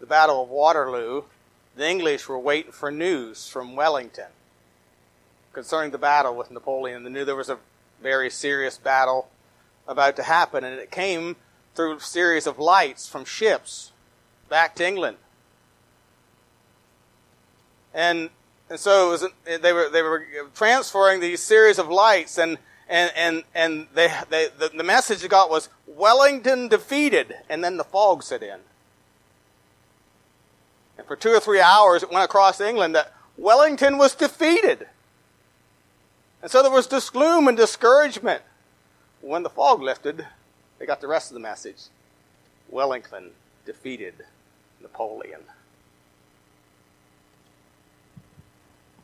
the 0.01 0.07
Battle 0.07 0.43
of 0.43 0.49
Waterloo, 0.49 1.23
the 1.77 1.89
English 1.89 2.29
were 2.29 2.39
waiting 2.39 2.73
for 2.73 2.91
news 2.91 3.49
from 3.49 3.77
Wellington 3.77 4.27
concerning 5.55 5.91
the 5.91 5.99
battle 5.99 6.35
with 6.35 6.51
Napoleon. 6.51 7.05
They 7.05 7.11
knew 7.11 7.25
there 7.25 7.37
was 7.37 7.49
a 7.49 7.59
very 8.03 8.29
serious 8.29 8.77
battle 8.77 9.29
about 9.87 10.17
to 10.17 10.23
happen, 10.23 10.65
and 10.65 10.79
it 10.79 10.91
came 10.91 11.37
through 11.75 11.97
a 11.97 12.01
series 12.01 12.47
of 12.47 12.59
lights 12.59 13.09
from 13.09 13.25
ships 13.25 13.93
back 14.49 14.75
to 14.77 14.87
England. 14.87 15.17
And 17.93 18.31
and 18.69 18.81
so 18.81 19.11
was, 19.11 19.27
they 19.45 19.73
were 19.73 19.89
they 19.89 20.03
were 20.03 20.27
transferring 20.55 21.21
these 21.21 21.43
series 21.43 21.79
of 21.79 21.89
lights, 21.89 22.39
and 22.39 22.59
and 22.89 23.13
and 23.15 23.45
and 23.55 23.87
they, 23.95 24.13
they 24.31 24.49
the, 24.59 24.71
the 24.75 24.83
message 24.83 25.21
they 25.21 25.29
got 25.29 25.51
was 25.51 25.69
Wellington 25.87 26.69
defeated, 26.69 27.35
and 27.49 27.63
then 27.63 27.77
the 27.77 27.85
fog 27.85 28.23
set 28.23 28.43
in. 28.43 28.61
And 30.97 31.07
for 31.07 31.17
two 31.17 31.31
or 31.31 31.41
three 31.41 31.61
hours, 31.61 32.03
it 32.03 32.11
went 32.11 32.25
across 32.25 32.61
England 32.61 32.95
that 32.95 33.13
Wellington 33.37 33.99
was 33.99 34.15
defeated. 34.15 34.87
And 36.45 36.51
so 36.51 36.61
there 36.61 36.71
was 36.71 36.89
this 36.89 37.09
gloom 37.09 37.49
and 37.49 37.57
discouragement. 37.57 38.43
When 39.23 39.45
the 39.45 39.49
fog 39.49 39.81
lifted, 39.81 40.27
they 40.79 40.85
got 40.85 41.01
the 41.01 41.09
rest 41.09 41.31
of 41.31 41.35
the 41.35 41.41
message. 41.41 41.85
Wellington 42.69 43.31
defeated 43.65 44.27
Napoleon. 44.83 45.41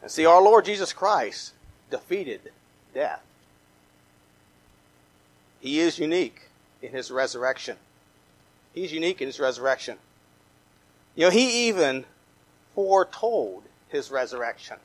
And 0.02 0.10
see, 0.10 0.26
our 0.26 0.42
Lord 0.42 0.66
Jesus 0.66 0.92
Christ 0.92 1.54
defeated 1.90 2.52
death. 2.92 3.22
He 5.60 5.80
is 5.80 5.98
unique 5.98 6.42
in 6.82 6.92
his 6.92 7.10
resurrection. 7.10 7.78
He's 8.74 8.92
unique 8.92 9.22
in 9.22 9.28
his 9.28 9.40
resurrection. 9.40 9.96
You 11.16 11.24
know, 11.24 11.30
he 11.30 11.68
even 11.68 12.04
foretold 12.74 13.62
his 13.88 14.10
resurrection. 14.10 14.76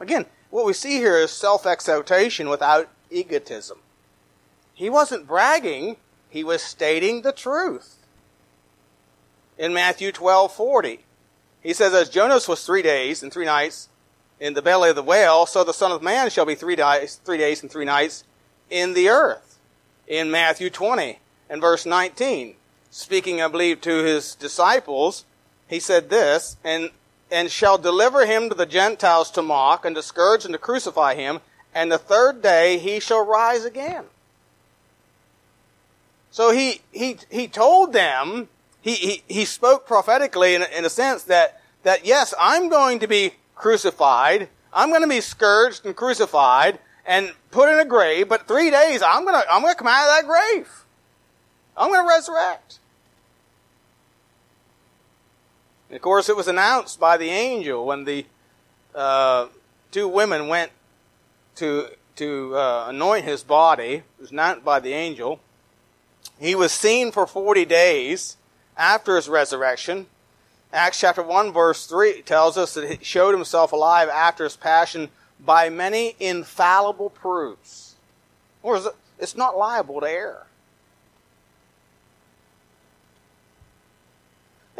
Again, 0.00 0.26
what 0.50 0.66
we 0.66 0.72
see 0.72 0.96
here 0.96 1.16
is 1.16 1.30
self 1.30 1.66
exaltation 1.66 2.48
without 2.48 2.88
egotism. 3.10 3.78
He 4.74 4.90
wasn't 4.90 5.26
bragging, 5.26 5.96
he 6.28 6.44
was 6.44 6.62
stating 6.62 7.22
the 7.22 7.32
truth. 7.32 7.96
In 9.58 9.74
Matthew 9.74 10.10
12 10.12 10.52
40, 10.52 11.00
he 11.62 11.72
says, 11.72 11.92
As 11.92 12.08
Jonas 12.08 12.48
was 12.48 12.64
three 12.64 12.82
days 12.82 13.22
and 13.22 13.32
three 13.32 13.44
nights 13.44 13.88
in 14.38 14.54
the 14.54 14.62
belly 14.62 14.90
of 14.90 14.96
the 14.96 15.02
whale, 15.02 15.44
so 15.46 15.62
the 15.62 15.74
Son 15.74 15.92
of 15.92 16.02
Man 16.02 16.30
shall 16.30 16.46
be 16.46 16.54
three 16.54 16.76
days, 16.76 17.20
three 17.24 17.36
days 17.36 17.62
and 17.62 17.70
three 17.70 17.84
nights 17.84 18.24
in 18.70 18.94
the 18.94 19.08
earth. 19.08 19.58
In 20.06 20.30
Matthew 20.30 20.70
20 20.70 21.18
and 21.48 21.60
verse 21.60 21.84
19, 21.84 22.56
speaking, 22.90 23.42
I 23.42 23.48
believe, 23.48 23.80
to 23.82 24.02
his 24.02 24.34
disciples, 24.34 25.24
he 25.68 25.78
said 25.78 26.10
this, 26.10 26.56
and, 26.64 26.90
and 27.30 27.50
shall 27.50 27.78
deliver 27.78 28.26
him 28.26 28.48
to 28.48 28.54
the 28.54 28.66
Gentiles 28.66 29.30
to 29.32 29.42
mock, 29.42 29.84
and 29.84 29.94
to 29.96 30.02
scourge 30.02 30.44
and 30.44 30.52
to 30.52 30.58
crucify 30.58 31.14
him, 31.14 31.40
and 31.74 31.90
the 31.90 31.98
third 31.98 32.42
day 32.42 32.78
he 32.78 33.00
shall 33.00 33.24
rise 33.24 33.64
again. 33.64 34.04
So 36.30 36.52
he, 36.52 36.80
he, 36.92 37.18
he 37.30 37.48
told 37.48 37.92
them, 37.92 38.48
he, 38.80 38.94
he, 38.94 39.22
he 39.28 39.44
spoke 39.44 39.86
prophetically 39.86 40.54
in, 40.54 40.62
in 40.76 40.84
a 40.84 40.90
sense 40.90 41.24
that, 41.24 41.60
that 41.82 42.04
yes, 42.04 42.34
I'm 42.40 42.68
going 42.68 43.00
to 43.00 43.06
be 43.06 43.34
crucified, 43.54 44.48
I'm 44.72 44.90
going 44.90 45.02
to 45.02 45.08
be 45.08 45.20
scourged 45.20 45.84
and 45.86 45.94
crucified 45.94 46.78
and 47.04 47.32
put 47.50 47.68
in 47.72 47.78
a 47.78 47.84
grave, 47.84 48.28
but 48.28 48.46
three 48.46 48.70
days 48.70 49.02
I'm 49.02 49.24
going 49.24 49.40
to, 49.40 49.52
I'm 49.52 49.62
going 49.62 49.74
to 49.74 49.78
come 49.78 49.88
out 49.88 50.08
of 50.08 50.16
that 50.16 50.26
grave. 50.26 50.68
I'm 51.76 51.90
going 51.90 52.06
to 52.06 52.08
resurrect. 52.08 52.79
And 55.90 55.96
of 55.96 56.02
course, 56.02 56.28
it 56.28 56.36
was 56.36 56.46
announced 56.46 57.00
by 57.00 57.16
the 57.16 57.30
angel 57.30 57.84
when 57.84 58.04
the 58.04 58.24
uh, 58.94 59.48
two 59.90 60.06
women 60.06 60.46
went 60.46 60.70
to 61.56 61.88
to 62.16 62.56
uh, 62.56 62.86
anoint 62.88 63.24
his 63.24 63.42
body. 63.42 63.94
It 63.94 64.20
was 64.20 64.30
announced 64.30 64.64
by 64.64 64.78
the 64.78 64.92
angel. 64.92 65.40
He 66.38 66.54
was 66.54 66.70
seen 66.70 67.10
for 67.10 67.26
forty 67.26 67.64
days 67.64 68.36
after 68.76 69.16
his 69.16 69.28
resurrection. 69.28 70.06
Acts 70.72 71.00
chapter 71.00 71.20
1 71.20 71.52
verse 71.52 71.86
3 71.86 72.22
tells 72.22 72.56
us 72.56 72.74
that 72.74 72.88
he 72.88 73.04
showed 73.04 73.34
himself 73.34 73.72
alive 73.72 74.08
after 74.08 74.44
his 74.44 74.54
passion 74.54 75.08
by 75.44 75.68
many 75.68 76.14
infallible 76.20 77.10
proofs. 77.10 77.96
Or 78.62 78.80
it's 79.18 79.36
not 79.36 79.58
liable 79.58 80.00
to 80.00 80.08
error. 80.08 80.46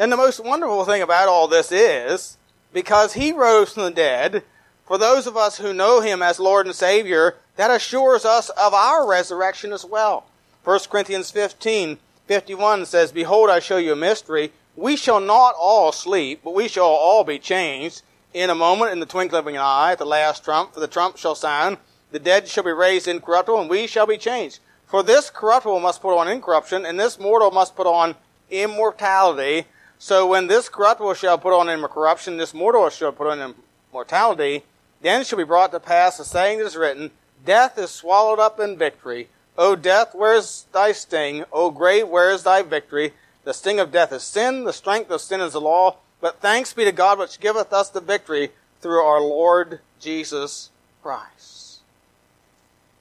And 0.00 0.10
the 0.10 0.16
most 0.16 0.40
wonderful 0.40 0.86
thing 0.86 1.02
about 1.02 1.28
all 1.28 1.46
this 1.46 1.70
is, 1.70 2.38
because 2.72 3.12
he 3.12 3.32
rose 3.32 3.74
from 3.74 3.82
the 3.82 3.90
dead, 3.90 4.44
for 4.86 4.96
those 4.96 5.26
of 5.26 5.36
us 5.36 5.58
who 5.58 5.74
know 5.74 6.00
him 6.00 6.22
as 6.22 6.40
Lord 6.40 6.64
and 6.64 6.74
Savior, 6.74 7.36
that 7.56 7.70
assures 7.70 8.24
us 8.24 8.48
of 8.48 8.72
our 8.72 9.06
resurrection 9.06 9.74
as 9.74 9.84
well. 9.84 10.24
1 10.64 10.80
Corinthians 10.88 11.30
15, 11.30 11.98
51 12.26 12.86
says, 12.86 13.12
Behold, 13.12 13.50
I 13.50 13.58
show 13.58 13.76
you 13.76 13.92
a 13.92 13.96
mystery. 13.96 14.52
We 14.74 14.96
shall 14.96 15.20
not 15.20 15.54
all 15.60 15.92
sleep, 15.92 16.40
but 16.42 16.54
we 16.54 16.66
shall 16.66 16.86
all 16.86 17.22
be 17.22 17.38
changed 17.38 18.00
in 18.32 18.48
a 18.48 18.54
moment, 18.54 18.92
in 18.92 19.00
the 19.00 19.06
twinkling 19.06 19.40
of 19.40 19.46
an 19.48 19.56
eye, 19.58 19.92
at 19.92 19.98
the 19.98 20.06
last 20.06 20.42
trump, 20.42 20.72
for 20.72 20.80
the 20.80 20.88
trump 20.88 21.18
shall 21.18 21.34
sound, 21.34 21.76
the 22.10 22.18
dead 22.18 22.48
shall 22.48 22.64
be 22.64 22.70
raised 22.70 23.06
incorruptible, 23.06 23.60
and 23.60 23.68
we 23.68 23.86
shall 23.86 24.06
be 24.06 24.16
changed. 24.16 24.60
For 24.86 25.02
this 25.02 25.28
corruptible 25.28 25.80
must 25.80 26.00
put 26.00 26.16
on 26.16 26.26
incorruption, 26.26 26.86
and 26.86 26.98
this 26.98 27.20
mortal 27.20 27.50
must 27.50 27.76
put 27.76 27.86
on 27.86 28.14
immortality. 28.50 29.66
So 30.02 30.26
when 30.26 30.46
this 30.46 30.70
corruptible 30.70 31.12
shall 31.12 31.36
put 31.36 31.52
on 31.52 31.68
incorruption, 31.68 32.38
this 32.38 32.54
mortal 32.54 32.88
shall 32.88 33.12
put 33.12 33.26
on 33.26 33.54
immortality, 33.92 34.64
then 35.02 35.24
shall 35.24 35.36
be 35.36 35.44
brought 35.44 35.72
to 35.72 35.78
pass 35.78 36.16
the 36.16 36.24
saying 36.24 36.58
that 36.58 36.64
is 36.64 36.74
written, 36.74 37.10
Death 37.44 37.78
is 37.78 37.90
swallowed 37.90 38.38
up 38.38 38.58
in 38.58 38.78
victory. 38.78 39.28
O 39.58 39.76
death, 39.76 40.14
where 40.14 40.34
is 40.34 40.64
thy 40.72 40.92
sting? 40.92 41.44
O 41.52 41.70
grave, 41.70 42.08
where 42.08 42.30
is 42.30 42.44
thy 42.44 42.62
victory? 42.62 43.12
The 43.44 43.52
sting 43.52 43.78
of 43.78 43.92
death 43.92 44.10
is 44.10 44.22
sin, 44.22 44.64
the 44.64 44.72
strength 44.72 45.10
of 45.10 45.20
sin 45.20 45.42
is 45.42 45.52
the 45.52 45.60
law, 45.60 45.98
but 46.22 46.40
thanks 46.40 46.72
be 46.72 46.86
to 46.86 46.92
God 46.92 47.18
which 47.18 47.38
giveth 47.38 47.70
us 47.70 47.90
the 47.90 48.00
victory 48.00 48.52
through 48.80 49.02
our 49.02 49.20
Lord 49.20 49.80
Jesus 50.00 50.70
Christ. 51.02 51.80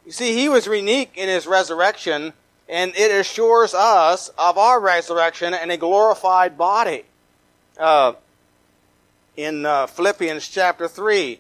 You 0.06 0.12
see, 0.12 0.36
he 0.36 0.50
was 0.50 0.66
unique 0.66 1.14
in 1.16 1.30
his 1.30 1.48
resurrection 1.48 2.34
and 2.70 2.94
it 2.96 3.10
assures 3.10 3.74
us 3.74 4.30
of 4.38 4.58
our 4.58 4.80
resurrection 4.80 5.56
and 5.56 5.72
a 5.72 5.78
glorified 5.78 6.56
body. 6.56 7.04
Uh, 7.80 8.14
in 9.36 9.66
uh, 9.66 9.88
Philippians 9.88 10.48
chapter 10.48 10.88
3, 10.88 11.40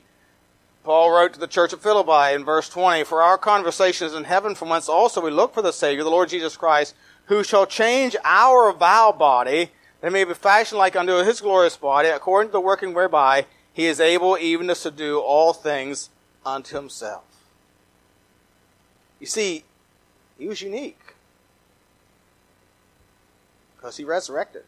Paul 0.84 1.12
wrote 1.12 1.34
to 1.34 1.40
the 1.40 1.48
church 1.48 1.72
of 1.72 1.82
Philippi 1.82 2.34
in 2.34 2.44
verse 2.44 2.68
20, 2.68 3.04
For 3.04 3.22
our 3.22 3.38
conversation 3.38 4.08
is 4.08 4.16
in 4.16 4.24
heaven, 4.24 4.56
from 4.56 4.70
whence 4.70 4.90
also 4.90 5.22
we 5.22 5.30
look 5.30 5.54
for 5.54 5.62
the 5.62 5.72
Savior, 5.72 6.04
the 6.04 6.10
Lord 6.10 6.30
Jesus 6.30 6.58
Christ, 6.58 6.96
who 7.26 7.44
shall 7.44 7.68
change 7.68 8.16
our 8.24 8.74
vile 8.74 9.14
body, 9.14 9.70
that 10.02 10.08
it 10.08 10.14
may 10.14 10.24
be 10.24 10.34
fashioned 10.34 10.80
like 10.80 10.96
unto 10.96 11.24
his 11.24 11.42
glorious 11.42 11.78
body, 11.78 12.10
according 12.10 12.50
to 12.50 12.54
the 12.54 12.62
working 12.62 12.96
whereby 12.96 13.46
he 13.72 13.86
is 13.86 14.00
able 14.00 14.36
even 14.40 14.68
to 14.68 14.74
subdue 14.76 15.20
all 15.20 15.54
things 15.54 16.10
unto 16.44 16.76
himself. 16.76 17.24
You 19.20 19.28
see, 19.28 19.64
he 20.40 20.48
was 20.48 20.62
unique 20.62 21.09
because 23.80 23.96
he 23.98 24.04
resurrected. 24.04 24.64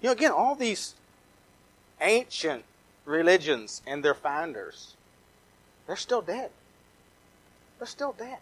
You 0.00 0.08
know, 0.08 0.12
again, 0.12 0.32
all 0.32 0.54
these 0.54 0.94
ancient 2.00 2.64
religions 3.04 3.82
and 3.86 4.02
their 4.02 4.14
founders, 4.14 4.94
they're 5.86 5.96
still 5.96 6.22
dead. 6.22 6.50
They're 7.78 7.86
still 7.86 8.14
dead. 8.16 8.38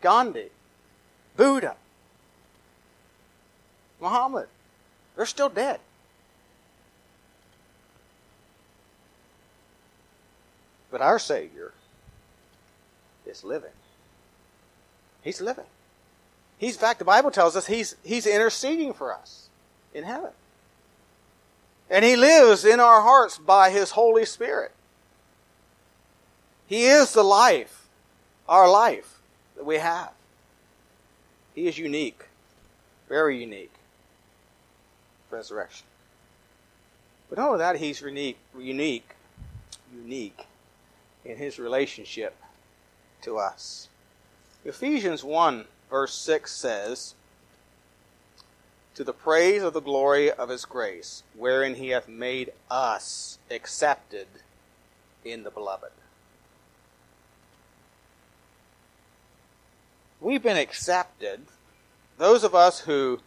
Gandhi, 0.00 0.50
Buddha, 1.36 1.76
Muhammad, 4.00 4.46
they're 5.16 5.26
still 5.26 5.48
dead. 5.48 5.80
But 10.90 11.00
our 11.00 11.18
Savior 11.18 11.72
is 13.26 13.42
living. 13.42 13.70
He's 15.22 15.40
living. 15.40 15.64
He's, 16.62 16.74
in 16.74 16.80
fact, 16.80 17.00
the 17.00 17.04
Bible 17.04 17.32
tells 17.32 17.56
us 17.56 17.66
he's, 17.66 17.96
he's 18.04 18.24
interceding 18.24 18.92
for 18.92 19.12
us 19.12 19.48
in 19.92 20.04
heaven. 20.04 20.30
And 21.90 22.04
he 22.04 22.14
lives 22.14 22.64
in 22.64 22.78
our 22.78 23.00
hearts 23.00 23.36
by 23.36 23.70
his 23.70 23.90
Holy 23.90 24.24
Spirit. 24.24 24.70
He 26.68 26.84
is 26.84 27.14
the 27.14 27.24
life, 27.24 27.88
our 28.48 28.70
life 28.70 29.18
that 29.56 29.66
we 29.66 29.78
have. 29.78 30.12
He 31.52 31.66
is 31.66 31.78
unique, 31.78 32.26
very 33.08 33.40
unique. 33.40 33.74
Resurrection. 35.32 35.88
But 37.28 37.38
not 37.38 37.46
only 37.48 37.58
that, 37.58 37.78
he's 37.78 38.00
unique, 38.00 38.38
unique, 38.56 39.16
unique 39.92 40.46
in 41.24 41.38
his 41.38 41.58
relationship 41.58 42.36
to 43.22 43.38
us. 43.38 43.88
Ephesians 44.64 45.24
1 45.24 45.64
verse 45.92 46.14
6 46.14 46.50
says, 46.50 47.14
To 48.94 49.04
the 49.04 49.12
praise 49.12 49.62
of 49.62 49.74
the 49.74 49.80
glory 49.80 50.32
of 50.32 50.48
his 50.48 50.64
grace, 50.64 51.22
wherein 51.36 51.74
he 51.74 51.90
hath 51.90 52.08
made 52.08 52.52
us 52.70 53.38
accepted 53.50 54.26
in 55.22 55.44
the 55.44 55.50
beloved. 55.50 55.92
We've 60.20 60.42
been 60.42 60.56
accepted. 60.56 61.42
Those 62.16 62.42
of 62.42 62.54
us 62.54 62.80
who 62.80 63.20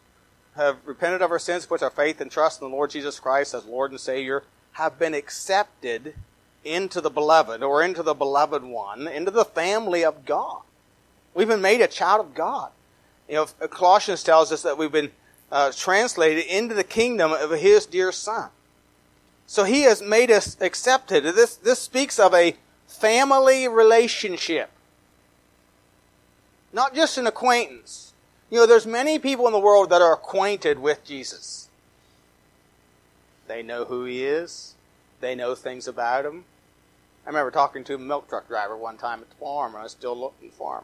have 0.56 0.78
repented 0.86 1.21
of 1.21 1.32
our 1.32 1.39
sins, 1.39 1.67
put 1.67 1.84
our 1.84 1.89
faith 1.91 2.19
and 2.19 2.32
trust 2.32 2.62
in 2.62 2.69
the 2.69 2.75
Lord 2.75 2.89
Jesus 2.89 3.19
Christ 3.19 3.54
as 3.54 3.65
Lord 3.65 3.91
and 3.91 3.99
Savior, 3.99 4.43
have 4.73 4.97
been 4.97 5.13
accepted 5.13 6.15
into 6.63 6.99
the 6.99 7.12
beloved 7.12 7.62
or 7.62 7.84
into 7.84 8.01
the 8.01 8.15
beloved 8.15 8.63
one, 8.63 9.08
into 9.08 9.30
the 9.30 9.45
family 9.45 10.04
of 10.04 10.25
God. 10.25 10.63
We've 11.36 11.48
been 11.48 11.62
made 11.62 11.82
a 11.82 11.88
child 11.88 12.26
of 12.26 12.34
God. 12.34 12.71
You 13.30 13.36
know, 13.36 13.67
Colossians 13.67 14.24
tells 14.24 14.52
us 14.52 14.63
that 14.63 14.78
we've 14.78 14.91
been 14.91 15.12
uh, 15.52 15.71
translated 15.76 16.45
into 16.45 16.74
the 16.74 16.84
kingdom 16.84 17.32
of 17.32 17.52
His 17.52 17.86
dear 17.86 18.12
Son. 18.12 18.50
So 19.45 19.65
He 19.65 19.82
has 19.82 20.02
made 20.02 20.32
us 20.32 20.58
accepted. 20.62 21.24
This, 21.24 21.58
this 21.58 21.80
speaks 21.80 22.17
of 22.17 22.34
a 22.34 22.56
family 22.88 23.67
relationship. 23.67 24.71
Not 26.71 26.95
just 26.95 27.17
an 27.17 27.28
acquaintance. 27.28 28.13
You 28.50 28.60
know, 28.60 28.65
there's 28.65 28.88
many 28.88 29.19
people 29.19 29.45
in 29.48 29.54
the 29.54 29.60
world 29.60 29.89
that 29.89 30.02
are 30.02 30.13
acquainted 30.13 30.80
with 30.80 31.04
Jesus. 31.04 31.69
They 33.48 33.62
know 33.62 33.86
who 33.86 34.06
He 34.06 34.24
is. 34.24 34.76
They 35.19 35.36
know 35.36 35.54
things 35.54 35.88
about 35.88 36.26
Him. 36.26 36.45
I 37.26 37.30
remember 37.30 37.52
talking 37.52 37.84
to 37.86 37.95
a 37.95 37.98
milk 37.98 38.30
truck 38.30 38.48
driver 38.48 38.78
one 38.78 38.98
time 38.98 39.21
at 39.21 39.30
the 39.30 39.36
farm, 39.36 39.74
and 39.74 39.80
I 39.80 39.84
was 39.84 39.91
still 39.91 40.17
looking 40.17 40.52
for 40.52 40.78
him. 40.78 40.84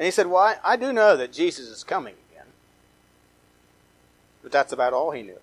And 0.00 0.06
he 0.06 0.10
said, 0.10 0.28
Well, 0.28 0.38
I, 0.42 0.56
I 0.64 0.76
do 0.76 0.94
know 0.94 1.14
that 1.18 1.30
Jesus 1.30 1.68
is 1.68 1.84
coming 1.84 2.14
again. 2.32 2.46
But 4.42 4.50
that's 4.50 4.72
about 4.72 4.94
all 4.94 5.10
he 5.10 5.20
knew. 5.20 5.40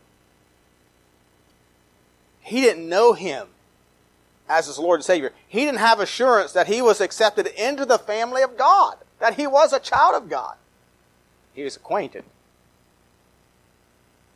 He 2.41 2.61
didn't 2.61 2.89
know 2.89 3.13
him 3.13 3.49
as 4.49 4.65
his 4.65 4.79
Lord 4.79 5.01
and 5.01 5.05
Savior. 5.05 5.31
He 5.47 5.63
didn't 5.63 5.77
have 5.77 5.99
assurance 5.99 6.53
that 6.53 6.65
he 6.65 6.81
was 6.81 6.99
accepted 6.99 7.45
into 7.45 7.85
the 7.85 7.99
family 7.99 8.41
of 8.41 8.57
God, 8.57 8.97
that 9.19 9.35
he 9.35 9.45
was 9.45 9.73
a 9.73 9.79
child 9.79 10.15
of 10.15 10.27
God. 10.27 10.55
He 11.53 11.61
was 11.61 11.75
acquainted. 11.75 12.23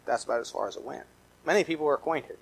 That's 0.05 0.23
about 0.23 0.41
as 0.41 0.51
far 0.51 0.67
as 0.67 0.75
it 0.75 0.83
went. 0.83 1.05
Many 1.47 1.63
people 1.63 1.87
were 1.87 1.95
acquainted. 1.95 2.37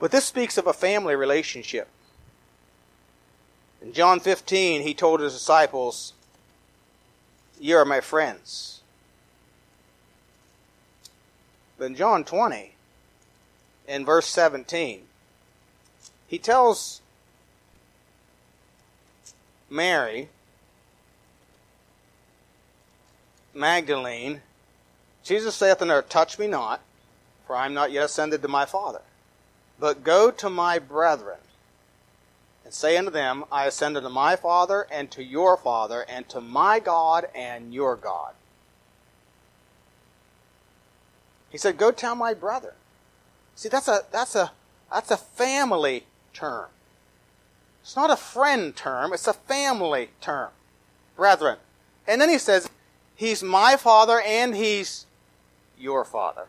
But 0.00 0.10
this 0.10 0.24
speaks 0.24 0.58
of 0.58 0.66
a 0.66 0.72
family 0.72 1.14
relationship. 1.14 1.86
In 3.88 3.94
John 3.94 4.20
15, 4.20 4.82
he 4.82 4.92
told 4.92 5.20
his 5.20 5.32
disciples, 5.32 6.12
You 7.58 7.78
are 7.78 7.86
my 7.86 8.02
friends. 8.02 8.82
But 11.78 11.86
in 11.86 11.94
John 11.94 12.22
20, 12.22 12.74
in 13.88 14.04
verse 14.04 14.26
17, 14.26 15.04
he 16.26 16.38
tells 16.38 17.00
Mary, 19.70 20.28
Magdalene, 23.54 24.42
Jesus 25.24 25.54
saith 25.54 25.80
unto 25.80 25.94
her, 25.94 26.02
Touch 26.02 26.38
me 26.38 26.46
not, 26.46 26.82
for 27.46 27.56
I 27.56 27.64
am 27.64 27.72
not 27.72 27.90
yet 27.90 28.04
ascended 28.04 28.42
to 28.42 28.48
my 28.48 28.66
Father, 28.66 29.00
but 29.80 30.04
go 30.04 30.30
to 30.30 30.50
my 30.50 30.78
brethren, 30.78 31.38
and 32.68 32.74
say 32.74 32.98
unto 32.98 33.10
them, 33.10 33.46
I 33.50 33.64
ascend 33.64 33.96
unto 33.96 34.10
my 34.10 34.36
Father, 34.36 34.86
and 34.92 35.10
to 35.12 35.24
your 35.24 35.56
Father, 35.56 36.04
and 36.06 36.28
to 36.28 36.38
my 36.38 36.80
God 36.80 37.26
and 37.34 37.72
your 37.72 37.96
God. 37.96 38.34
He 41.48 41.56
said, 41.56 41.78
Go 41.78 41.90
tell 41.90 42.14
my 42.14 42.34
brother. 42.34 42.74
See, 43.54 43.70
that's 43.70 43.88
a 43.88 44.02
that's 44.12 44.34
a 44.34 44.52
that's 44.92 45.10
a 45.10 45.16
family 45.16 46.04
term. 46.34 46.66
It's 47.80 47.96
not 47.96 48.10
a 48.10 48.16
friend 48.16 48.76
term, 48.76 49.14
it's 49.14 49.26
a 49.26 49.32
family 49.32 50.10
term. 50.20 50.50
Brethren. 51.16 51.56
And 52.06 52.20
then 52.20 52.28
he 52.28 52.36
says, 52.36 52.68
He's 53.16 53.42
my 53.42 53.76
father 53.76 54.20
and 54.20 54.54
he's 54.54 55.06
your 55.78 56.04
father. 56.04 56.48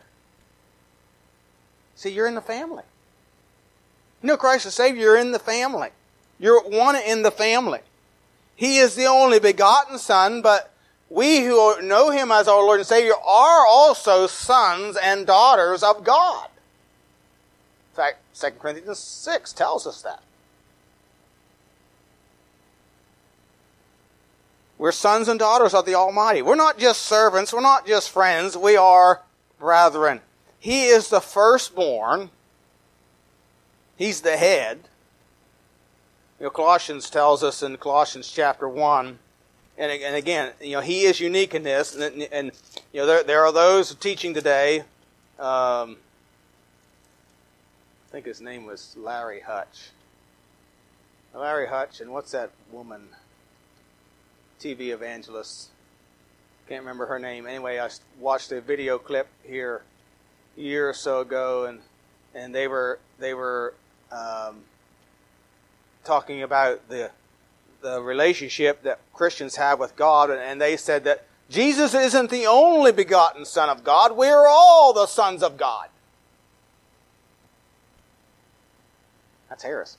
See, 1.94 2.10
you're 2.10 2.28
in 2.28 2.34
the 2.34 2.42
family. 2.42 2.84
You 4.22 4.26
know 4.26 4.36
Christ 4.36 4.66
the 4.66 4.70
Savior, 4.70 5.00
you're 5.00 5.16
in 5.16 5.32
the 5.32 5.38
family. 5.38 5.92
You're 6.40 6.62
one 6.62 6.96
in 6.96 7.22
the 7.22 7.30
family. 7.30 7.80
He 8.56 8.78
is 8.78 8.94
the 8.94 9.06
only 9.06 9.38
begotten 9.38 9.98
Son, 9.98 10.42
but 10.42 10.72
we 11.10 11.40
who 11.40 11.80
know 11.82 12.10
Him 12.10 12.32
as 12.32 12.48
our 12.48 12.62
Lord 12.62 12.80
and 12.80 12.86
Savior 12.86 13.14
are 13.14 13.66
also 13.66 14.26
sons 14.26 14.96
and 14.96 15.26
daughters 15.26 15.82
of 15.82 16.02
God. 16.02 16.48
In 17.92 17.96
fact, 17.96 18.18
2 18.34 18.50
Corinthians 18.58 18.98
6 18.98 19.52
tells 19.52 19.86
us 19.86 20.02
that. 20.02 20.22
We're 24.78 24.92
sons 24.92 25.28
and 25.28 25.38
daughters 25.38 25.74
of 25.74 25.84
the 25.84 25.94
Almighty. 25.94 26.40
We're 26.40 26.54
not 26.54 26.78
just 26.78 27.02
servants. 27.02 27.52
We're 27.52 27.60
not 27.60 27.86
just 27.86 28.08
friends. 28.08 28.56
We 28.56 28.78
are 28.78 29.20
brethren. 29.58 30.22
He 30.58 30.86
is 30.86 31.08
the 31.10 31.20
firstborn. 31.20 32.30
He's 33.96 34.22
the 34.22 34.38
head. 34.38 34.80
You 36.40 36.46
know, 36.46 36.50
Colossians 36.50 37.10
tells 37.10 37.44
us 37.44 37.62
in 37.62 37.76
Colossians 37.76 38.32
chapter 38.32 38.66
1, 38.66 39.18
and, 39.76 39.92
and 39.92 40.16
again, 40.16 40.52
you 40.58 40.72
know, 40.72 40.80
he 40.80 41.02
is 41.02 41.20
unique 41.20 41.54
in 41.54 41.64
this, 41.64 41.94
and, 41.94 42.22
and 42.32 42.52
you 42.94 43.00
know, 43.00 43.06
there, 43.06 43.22
there 43.22 43.44
are 43.44 43.52
those 43.52 43.94
teaching 43.96 44.32
today, 44.32 44.80
um, 45.38 45.98
I 48.08 48.12
think 48.12 48.24
his 48.24 48.40
name 48.40 48.64
was 48.64 48.96
Larry 48.98 49.40
Huch. 49.40 49.90
Larry 51.34 51.68
Huch, 51.68 52.00
and 52.00 52.10
what's 52.10 52.30
that 52.30 52.50
woman? 52.72 53.02
TV 54.58 54.94
evangelist. 54.94 55.68
Can't 56.70 56.80
remember 56.80 57.04
her 57.04 57.18
name. 57.18 57.46
Anyway, 57.46 57.78
I 57.78 57.90
watched 58.18 58.50
a 58.50 58.62
video 58.62 58.96
clip 58.98 59.28
here 59.44 59.82
a 60.56 60.60
year 60.60 60.88
or 60.88 60.94
so 60.94 61.20
ago, 61.20 61.66
and 61.66 61.80
and 62.34 62.54
they 62.54 62.66
were 62.66 62.98
they 63.18 63.34
were 63.34 63.74
um, 64.10 64.62
talking 66.04 66.42
about 66.42 66.88
the 66.88 67.10
the 67.80 68.00
relationship 68.02 68.82
that 68.82 69.00
Christians 69.12 69.56
have 69.56 69.78
with 69.78 69.96
God, 69.96 70.30
and, 70.30 70.40
and 70.40 70.60
they 70.60 70.76
said 70.76 71.04
that 71.04 71.24
Jesus 71.48 71.94
isn't 71.94 72.30
the 72.30 72.46
only 72.46 72.92
begotten 72.92 73.44
Son 73.44 73.68
of 73.68 73.82
God. 73.82 74.16
We're 74.16 74.46
all 74.46 74.92
the 74.92 75.06
sons 75.06 75.42
of 75.42 75.56
God. 75.56 75.88
That's 79.48 79.62
heresy. 79.62 79.98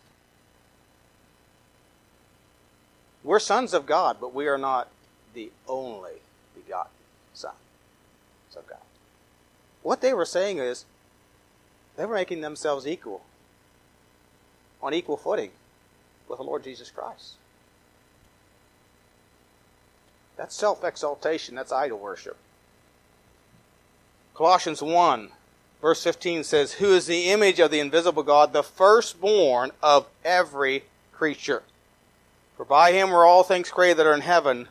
We're 3.23 3.39
sons 3.39 3.73
of 3.73 3.85
God, 3.85 4.17
but 4.19 4.33
we 4.33 4.47
are 4.47 4.57
not 4.57 4.87
the 5.33 5.51
only 5.67 6.13
begotten 6.55 6.91
sons 7.33 7.55
of 8.55 8.65
God. 8.67 8.79
What 9.83 10.01
they 10.01 10.13
were 10.13 10.25
saying 10.25 10.59
is 10.59 10.85
they 11.97 12.05
were 12.05 12.15
making 12.15 12.41
themselves 12.41 12.87
equal, 12.87 13.21
on 14.81 14.93
equal 14.93 15.17
footing 15.17 15.51
with 16.31 16.39
the 16.39 16.45
Lord 16.45 16.63
Jesus 16.63 16.89
Christ. 16.89 17.35
That's 20.37 20.55
self 20.55 20.83
exaltation, 20.83 21.55
that's 21.55 21.71
idol 21.71 21.99
worship. 21.99 22.37
Colossians 24.33 24.81
1 24.81 25.29
Verse 25.81 26.03
15 26.03 26.43
says, 26.43 26.73
Who 26.73 26.93
is 26.93 27.07
the 27.07 27.29
image 27.29 27.59
of 27.59 27.71
the 27.71 27.79
invisible 27.79 28.21
God, 28.21 28.53
the 28.53 28.63
firstborn 28.63 29.71
of 29.81 30.07
every 30.23 30.83
creature? 31.11 31.63
For 32.55 32.63
by 32.63 32.91
him 32.91 33.09
were 33.09 33.25
all 33.25 33.41
things 33.41 33.71
created 33.71 33.97
that 33.97 34.05
are 34.05 34.13
in 34.13 34.21
heaven 34.21 34.67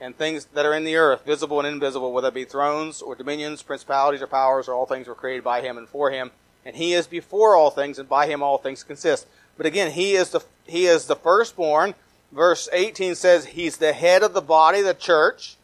and 0.00 0.16
things 0.16 0.46
that 0.54 0.64
are 0.64 0.72
in 0.72 0.84
the 0.84 0.96
earth, 0.96 1.26
visible 1.26 1.60
and 1.60 1.68
invisible, 1.68 2.12
whether 2.12 2.28
it 2.28 2.34
be 2.34 2.46
thrones 2.46 3.02
or 3.02 3.14
dominions, 3.14 3.62
principalities 3.62 4.22
or 4.22 4.26
powers, 4.26 4.66
or 4.66 4.74
all 4.74 4.86
things 4.86 5.06
were 5.06 5.14
created 5.14 5.44
by 5.44 5.60
him 5.60 5.76
and 5.76 5.86
for 5.86 6.10
him. 6.10 6.30
And 6.64 6.76
he 6.76 6.94
is 6.94 7.06
before 7.06 7.54
all 7.54 7.70
things, 7.70 7.98
and 7.98 8.08
by 8.08 8.26
him 8.26 8.42
all 8.42 8.56
things 8.56 8.82
consist. 8.82 9.26
But 9.60 9.66
again, 9.66 9.90
he 9.90 10.14
is 10.14 10.30
the, 10.30 10.40
he 10.64 10.86
is 10.86 11.04
the 11.04 11.14
firstborn. 11.14 11.94
Verse 12.32 12.66
18 12.72 13.14
says, 13.14 13.44
He's 13.44 13.76
the 13.76 13.92
head 13.92 14.22
of 14.22 14.32
the 14.32 14.40
body, 14.40 14.80
the 14.80 14.94
church, 14.94 15.56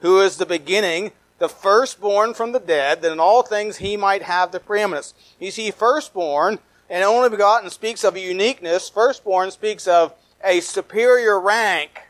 who 0.00 0.22
is 0.22 0.38
the 0.38 0.46
beginning, 0.46 1.12
the 1.38 1.50
firstborn 1.50 2.32
from 2.32 2.52
the 2.52 2.58
dead, 2.58 3.02
that 3.02 3.12
in 3.12 3.20
all 3.20 3.42
things 3.42 3.76
he 3.76 3.94
might 3.94 4.22
have 4.22 4.52
the 4.52 4.58
preeminence. 4.58 5.12
You 5.38 5.50
see, 5.50 5.70
firstborn 5.70 6.60
and 6.88 7.04
only 7.04 7.28
begotten 7.28 7.68
speaks 7.68 8.04
of 8.04 8.16
a 8.16 8.20
uniqueness. 8.20 8.88
Firstborn 8.88 9.50
speaks 9.50 9.86
of 9.86 10.14
a 10.42 10.60
superior 10.60 11.38
rank. 11.38 12.00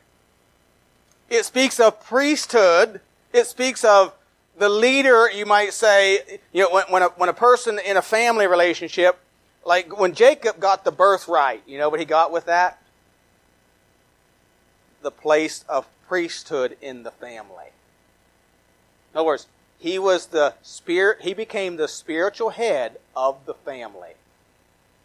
It 1.28 1.44
speaks 1.44 1.81
of 1.81 2.05
priesthood. 2.05 3.00
It 3.33 3.48
speaks 3.48 3.85
of 3.85 4.14
the 4.57 4.68
leader, 4.68 5.28
you 5.28 5.44
might 5.44 5.72
say, 5.72 6.38
you 6.52 6.62
know, 6.62 6.70
when, 6.70 6.85
when, 6.85 7.02
a, 7.02 7.09
when 7.09 7.28
a 7.28 7.35
person 7.35 7.81
in 7.85 7.96
a 7.96 8.02
family 8.02 8.46
relationship, 8.46 9.18
like 9.64 9.98
when 9.98 10.14
Jacob 10.14 10.59
got 10.59 10.85
the 10.85 10.92
birthright, 10.92 11.62
you 11.66 11.79
know 11.79 11.88
what 11.88 12.01
he 12.01 12.07
got 12.07 12.33
with 12.33 12.46
that? 12.46 12.83
The 15.03 15.11
place 15.11 15.64
of 15.68 15.87
priesthood 16.09 16.77
in 16.81 17.03
the 17.03 17.11
family. 17.11 17.66
In 19.12 19.18
other 19.18 19.27
words, 19.27 19.46
he 19.79 19.98
was 19.98 20.27
the 20.27 20.55
spirit, 20.62 21.18
he 21.22 21.35
became 21.35 21.77
the 21.77 21.88
spiritual 21.88 22.51
head 22.51 22.98
of 23.16 23.44
the 23.46 23.55
family. 23.55 24.12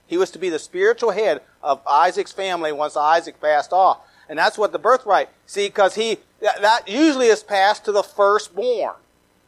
He 0.05 0.17
was 0.17 0.31
to 0.31 0.39
be 0.39 0.49
the 0.49 0.59
spiritual 0.59 1.11
head 1.11 1.41
of 1.61 1.81
Isaac's 1.87 2.31
family 2.31 2.71
once 2.71 2.95
Isaac 2.95 3.41
passed 3.41 3.73
off. 3.73 3.99
And 4.29 4.37
that's 4.37 4.57
what 4.57 4.71
the 4.71 4.79
birthright, 4.79 5.29
see, 5.45 5.67
because 5.67 5.95
he, 5.95 6.19
that, 6.41 6.61
that 6.61 6.87
usually 6.87 7.27
is 7.27 7.43
passed 7.43 7.85
to 7.85 7.91
the 7.91 8.03
firstborn. 8.03 8.95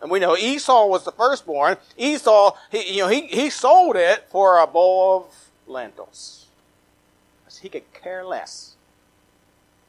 And 0.02 0.10
we 0.10 0.20
know 0.20 0.38
Esau 0.38 0.88
was 0.88 1.04
the 1.04 1.12
firstborn. 1.12 1.78
Esau, 1.98 2.56
he, 2.72 2.96
you 2.96 3.04
know, 3.04 3.10
he, 3.10 3.28
he 3.28 3.50
sold 3.50 3.96
it 3.96 4.26
for 4.30 4.60
a 4.60 4.68
bowl 4.68 5.18
of 5.18 5.50
lentils. 5.68 6.40
He 7.62 7.68
could 7.68 7.92
care 7.94 8.24
less 8.24 8.76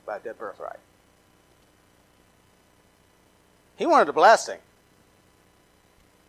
about 0.04 0.24
that 0.24 0.38
birthright. 0.38 0.80
He 3.76 3.86
wanted 3.86 4.08
a 4.08 4.12
blessing, 4.12 4.58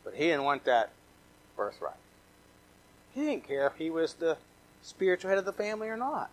but 0.03 0.13
he 0.13 0.25
didn't 0.25 0.43
want 0.43 0.63
that 0.65 0.91
birthright. 1.57 1.95
He 3.13 3.21
didn't 3.21 3.47
care 3.47 3.67
if 3.67 3.75
he 3.75 3.89
was 3.89 4.13
the 4.13 4.37
spiritual 4.83 5.29
head 5.29 5.37
of 5.37 5.45
the 5.45 5.51
family 5.51 5.87
or 5.89 5.97
not. 5.97 6.29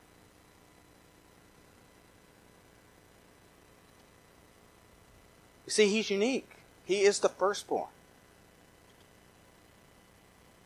You 5.66 5.70
see, 5.70 5.88
he's 5.88 6.10
unique. 6.10 6.57
He 6.88 7.02
is 7.02 7.20
the 7.20 7.28
firstborn. 7.28 7.90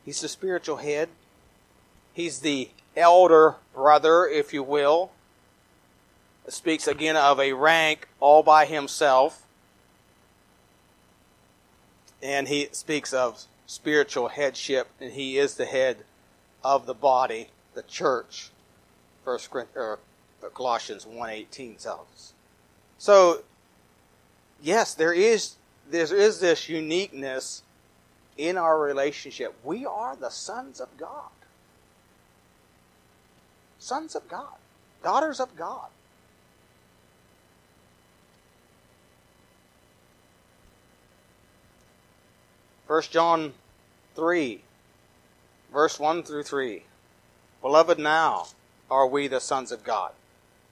He's 0.07 0.23
the 0.23 0.29
spiritual 0.29 0.77
head. 0.79 1.11
He's 2.15 2.39
the 2.39 2.71
elder 2.97 3.57
brother, 3.75 4.27
if 4.27 4.55
you 4.55 4.63
will. 4.63 5.11
It 6.47 6.55
speaks 6.55 6.87
again 6.87 7.17
of 7.17 7.39
a 7.39 7.53
rank 7.53 8.09
all 8.21 8.43
by 8.43 8.65
himself 8.65 9.43
and 12.23 12.47
he 12.47 12.69
speaks 12.73 13.13
of 13.13 13.45
spiritual 13.67 14.29
headship, 14.29 14.89
and 15.01 15.13
he 15.13 15.39
is 15.39 15.57
the 15.57 15.67
head 15.67 15.99
of 16.63 16.87
the 16.87 16.95
body, 16.95 17.49
the 17.75 17.83
church. 17.83 18.51
First 19.25 19.51
or 19.53 19.99
uh, 20.43 20.49
Colossians 20.51 21.05
1.18 21.05 21.83
tells 21.83 22.07
us. 22.15 22.33
So, 22.99 23.43
yes, 24.61 24.95
there 24.95 25.13
is 25.13 25.57
there 25.93 26.15
is 26.15 26.41
this 26.41 26.69
uniqueness 26.69 27.63
in 28.37 28.57
our 28.57 28.81
relationship. 28.81 29.55
We 29.63 29.85
are 29.85 30.17
the 30.17 30.31
sons 30.31 30.81
of 30.81 30.89
God. 30.97 31.31
Sons 33.79 34.15
of 34.15 34.29
God. 34.29 34.55
Daughters 35.03 35.39
of 35.39 35.55
God. 35.57 35.89
1 42.93 42.97
1 42.97 43.03
John 43.11 43.55
3, 44.17 44.61
verse 45.73 45.99
1 45.99 46.23
through 46.25 46.43
3. 46.43 46.83
Beloved, 47.63 47.99
now 47.99 48.49
are 48.91 49.07
we 49.07 49.29
the 49.29 49.41
sons 49.41 49.73
of 49.73 49.83
God. 49.83 50.13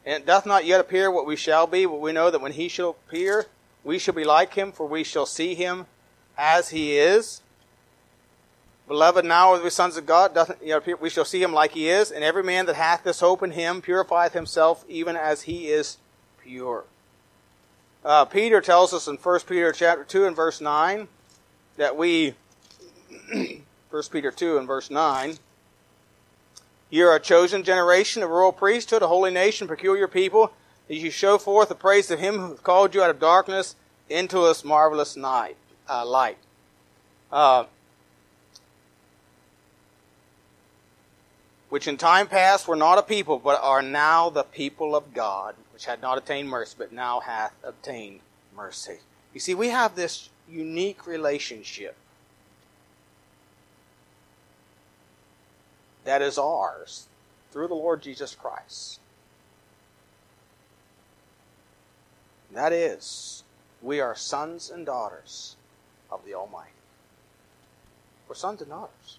And 0.04 0.22
it 0.22 0.26
doth 0.26 0.44
not 0.44 0.66
yet 0.66 0.80
appear 0.80 1.10
what 1.10 1.24
we 1.26 1.34
shall 1.34 1.66
be, 1.66 1.86
but 1.86 1.98
we 1.98 2.12
know 2.12 2.30
that 2.30 2.42
when 2.42 2.52
he 2.52 2.68
shall 2.68 2.90
appear, 2.90 3.46
we 3.84 3.98
shall 3.98 4.14
be 4.14 4.24
like 4.24 4.54
him, 4.54 4.72
for 4.72 4.86
we 4.86 5.04
shall 5.04 5.26
see 5.26 5.54
him 5.54 5.86
as 6.36 6.70
he 6.70 6.96
is. 6.96 7.42
Beloved, 8.88 9.24
now 9.24 9.54
are 9.54 9.62
we 9.62 9.70
sons 9.70 9.96
of 9.96 10.04
God, 10.04 10.36
yet 10.62 10.78
appear, 10.78 10.96
we 10.96 11.10
shall 11.10 11.24
see 11.24 11.42
him 11.42 11.52
like 11.52 11.72
he 11.72 11.88
is, 11.88 12.10
and 12.10 12.24
every 12.24 12.42
man 12.42 12.66
that 12.66 12.74
hath 12.74 13.04
this 13.04 13.20
hope 13.20 13.42
in 13.42 13.52
him 13.52 13.80
purifieth 13.80 14.32
himself 14.32 14.84
even 14.88 15.16
as 15.16 15.42
he 15.42 15.68
is 15.68 15.98
pure. 16.42 16.84
Uh, 18.04 18.24
Peter 18.24 18.60
tells 18.60 18.92
us 18.92 19.06
in 19.06 19.16
1 19.16 19.40
Peter 19.46 19.72
chapter 19.72 20.04
2 20.04 20.26
and 20.26 20.34
verse 20.34 20.60
9 20.60 21.06
that 21.76 21.96
we, 21.96 22.34
1 23.30 23.62
Peter 24.10 24.30
2 24.30 24.58
and 24.58 24.66
verse 24.66 24.90
9, 24.90 25.36
you 26.88 27.06
are 27.06 27.14
a 27.14 27.20
chosen 27.20 27.62
generation, 27.62 28.22
a 28.22 28.26
royal 28.26 28.52
priesthood, 28.52 29.02
a 29.02 29.06
holy 29.06 29.30
nation, 29.30 29.68
peculiar 29.68 30.08
people, 30.08 30.52
that 30.90 30.96
you 30.96 31.08
show 31.08 31.38
forth 31.38 31.68
the 31.68 31.74
praise 31.76 32.10
of 32.10 32.18
him 32.18 32.40
who 32.40 32.56
called 32.56 32.96
you 32.96 33.00
out 33.00 33.10
of 33.10 33.20
darkness 33.20 33.76
into 34.08 34.40
this 34.40 34.64
marvelous 34.64 35.16
night, 35.16 35.56
uh, 35.88 36.04
light. 36.04 36.36
Uh, 37.30 37.62
which 41.68 41.86
in 41.86 41.96
time 41.96 42.26
past 42.26 42.66
were 42.66 42.74
not 42.74 42.98
a 42.98 43.02
people, 43.02 43.38
but 43.38 43.60
are 43.62 43.82
now 43.82 44.30
the 44.30 44.42
people 44.42 44.96
of 44.96 45.14
God, 45.14 45.54
which 45.72 45.84
had 45.84 46.02
not 46.02 46.18
attained 46.18 46.48
mercy, 46.48 46.74
but 46.76 46.92
now 46.92 47.20
hath 47.20 47.54
obtained 47.62 48.18
mercy. 48.56 48.98
You 49.32 49.38
see, 49.38 49.54
we 49.54 49.68
have 49.68 49.94
this 49.94 50.28
unique 50.50 51.06
relationship 51.06 51.94
that 56.02 56.20
is 56.20 56.36
ours 56.36 57.06
through 57.52 57.68
the 57.68 57.74
Lord 57.74 58.02
Jesus 58.02 58.34
Christ. 58.34 58.98
That 62.52 62.72
is, 62.72 63.44
we 63.80 64.00
are 64.00 64.14
sons 64.14 64.70
and 64.70 64.84
daughters 64.84 65.56
of 66.10 66.24
the 66.24 66.34
Almighty. 66.34 66.70
We're 68.28 68.34
sons 68.34 68.60
and 68.60 68.70
daughters. 68.70 69.18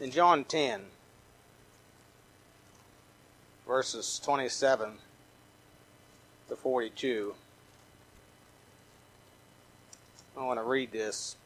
In 0.00 0.10
John 0.10 0.44
10, 0.44 0.80
verses 3.66 4.20
27 4.24 4.90
to 6.48 6.56
42, 6.56 7.34
I 10.36 10.44
want 10.44 10.58
to 10.58 10.64
read 10.64 10.90
this. 10.90 11.36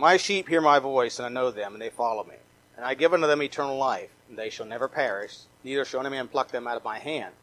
My 0.00 0.16
sheep 0.16 0.48
hear 0.48 0.62
my 0.62 0.78
voice, 0.78 1.18
and 1.18 1.26
I 1.26 1.28
know 1.28 1.50
them, 1.50 1.74
and 1.74 1.82
they 1.82 1.90
follow 1.90 2.24
me. 2.24 2.36
And 2.74 2.86
I 2.86 2.94
give 2.94 3.12
unto 3.12 3.26
them 3.26 3.42
eternal 3.42 3.76
life, 3.76 4.08
and 4.30 4.38
they 4.38 4.48
shall 4.48 4.64
never 4.64 4.88
perish, 4.88 5.40
neither 5.62 5.84
shall 5.84 6.00
any 6.00 6.08
man 6.08 6.26
pluck 6.26 6.52
them 6.52 6.66
out 6.66 6.78
of 6.78 6.84
my 6.84 6.98
hand. 6.98 7.34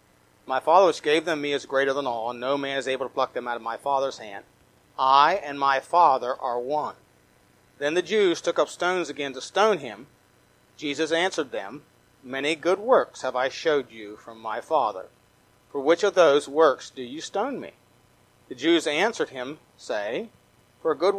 My 0.47 0.59
Father 0.59 0.87
which 0.87 1.03
gave 1.03 1.23
them 1.23 1.39
me 1.39 1.53
is 1.53 1.67
greater 1.67 1.93
than 1.93 2.07
all, 2.07 2.31
and 2.31 2.39
no 2.39 2.57
man 2.57 2.79
is 2.79 2.87
able 2.87 3.05
to 3.05 3.13
pluck 3.13 3.33
them 3.33 3.47
out 3.47 3.57
of 3.57 3.61
my 3.61 3.77
Father's 3.77 4.17
hand. 4.17 4.43
I 4.97 5.35
and 5.35 5.59
my 5.59 5.79
Father 5.79 6.33
are 6.33 6.59
one. 6.59 6.95
Then 7.77 7.93
the 7.93 8.01
Jews 8.01 8.41
took 8.41 8.57
up 8.57 8.69
stones 8.69 9.07
again 9.07 9.33
to 9.33 9.41
stone 9.41 9.77
him. 9.77 10.07
Jesus 10.77 11.11
answered 11.11 11.51
them, 11.51 11.83
Many 12.23 12.55
good 12.55 12.79
works 12.79 13.21
have 13.21 13.35
I 13.35 13.49
showed 13.49 13.91
you 13.91 14.15
from 14.15 14.41
my 14.41 14.61
Father. 14.61 15.09
For 15.71 15.79
which 15.79 16.01
of 16.01 16.15
those 16.15 16.49
works 16.49 16.89
do 16.89 17.03
you 17.03 17.21
stone 17.21 17.59
me? 17.59 17.73
The 18.49 18.55
Jews 18.55 18.87
answered 18.87 19.29
him, 19.29 19.59
say, 19.77 20.29
For 20.81 20.89
a 20.89 20.97
good 20.97 21.13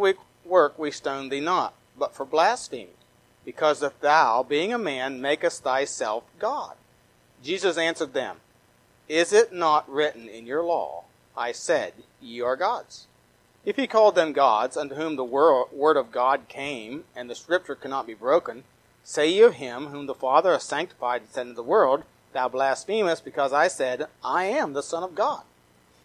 work 0.48 0.78
we 0.78 0.90
stone 0.90 1.28
thee 1.28 1.40
not, 1.40 1.74
but 1.96 2.14
for 2.14 2.24
blasphemy, 2.24 2.88
because 3.44 3.82
if 3.82 4.00
thou, 4.00 4.42
being 4.42 4.72
a 4.72 4.78
man, 4.78 5.20
makest 5.20 5.62
thyself 5.62 6.24
God. 6.38 6.74
Jesus 7.42 7.78
answered 7.78 8.14
them, 8.14 8.36
Is 9.08 9.32
it 9.32 9.52
not 9.52 9.88
written 9.88 10.28
in 10.28 10.46
your 10.46 10.62
law, 10.62 11.04
I 11.36 11.52
said, 11.52 11.92
Ye 12.20 12.40
are 12.40 12.56
gods? 12.56 13.06
If 13.64 13.76
he 13.76 13.86
called 13.86 14.14
them 14.14 14.32
gods, 14.32 14.76
unto 14.76 14.94
whom 14.94 15.16
the 15.16 15.24
word 15.24 15.96
of 15.96 16.10
God 16.10 16.48
came, 16.48 17.04
and 17.14 17.28
the 17.28 17.34
scripture 17.34 17.74
cannot 17.74 18.06
be 18.06 18.14
broken, 18.14 18.64
say 19.04 19.28
ye 19.30 19.42
of 19.42 19.54
him 19.54 19.86
whom 19.86 20.06
the 20.06 20.14
Father 20.14 20.52
has 20.52 20.62
sanctified 20.62 21.22
and 21.22 21.30
sent 21.30 21.48
into 21.50 21.56
the 21.56 21.62
world, 21.62 22.04
Thou 22.32 22.48
blasphemest, 22.48 23.24
because 23.24 23.52
I 23.52 23.68
said, 23.68 24.06
I 24.24 24.44
am 24.44 24.72
the 24.72 24.82
Son 24.82 25.02
of 25.02 25.14
God. 25.14 25.42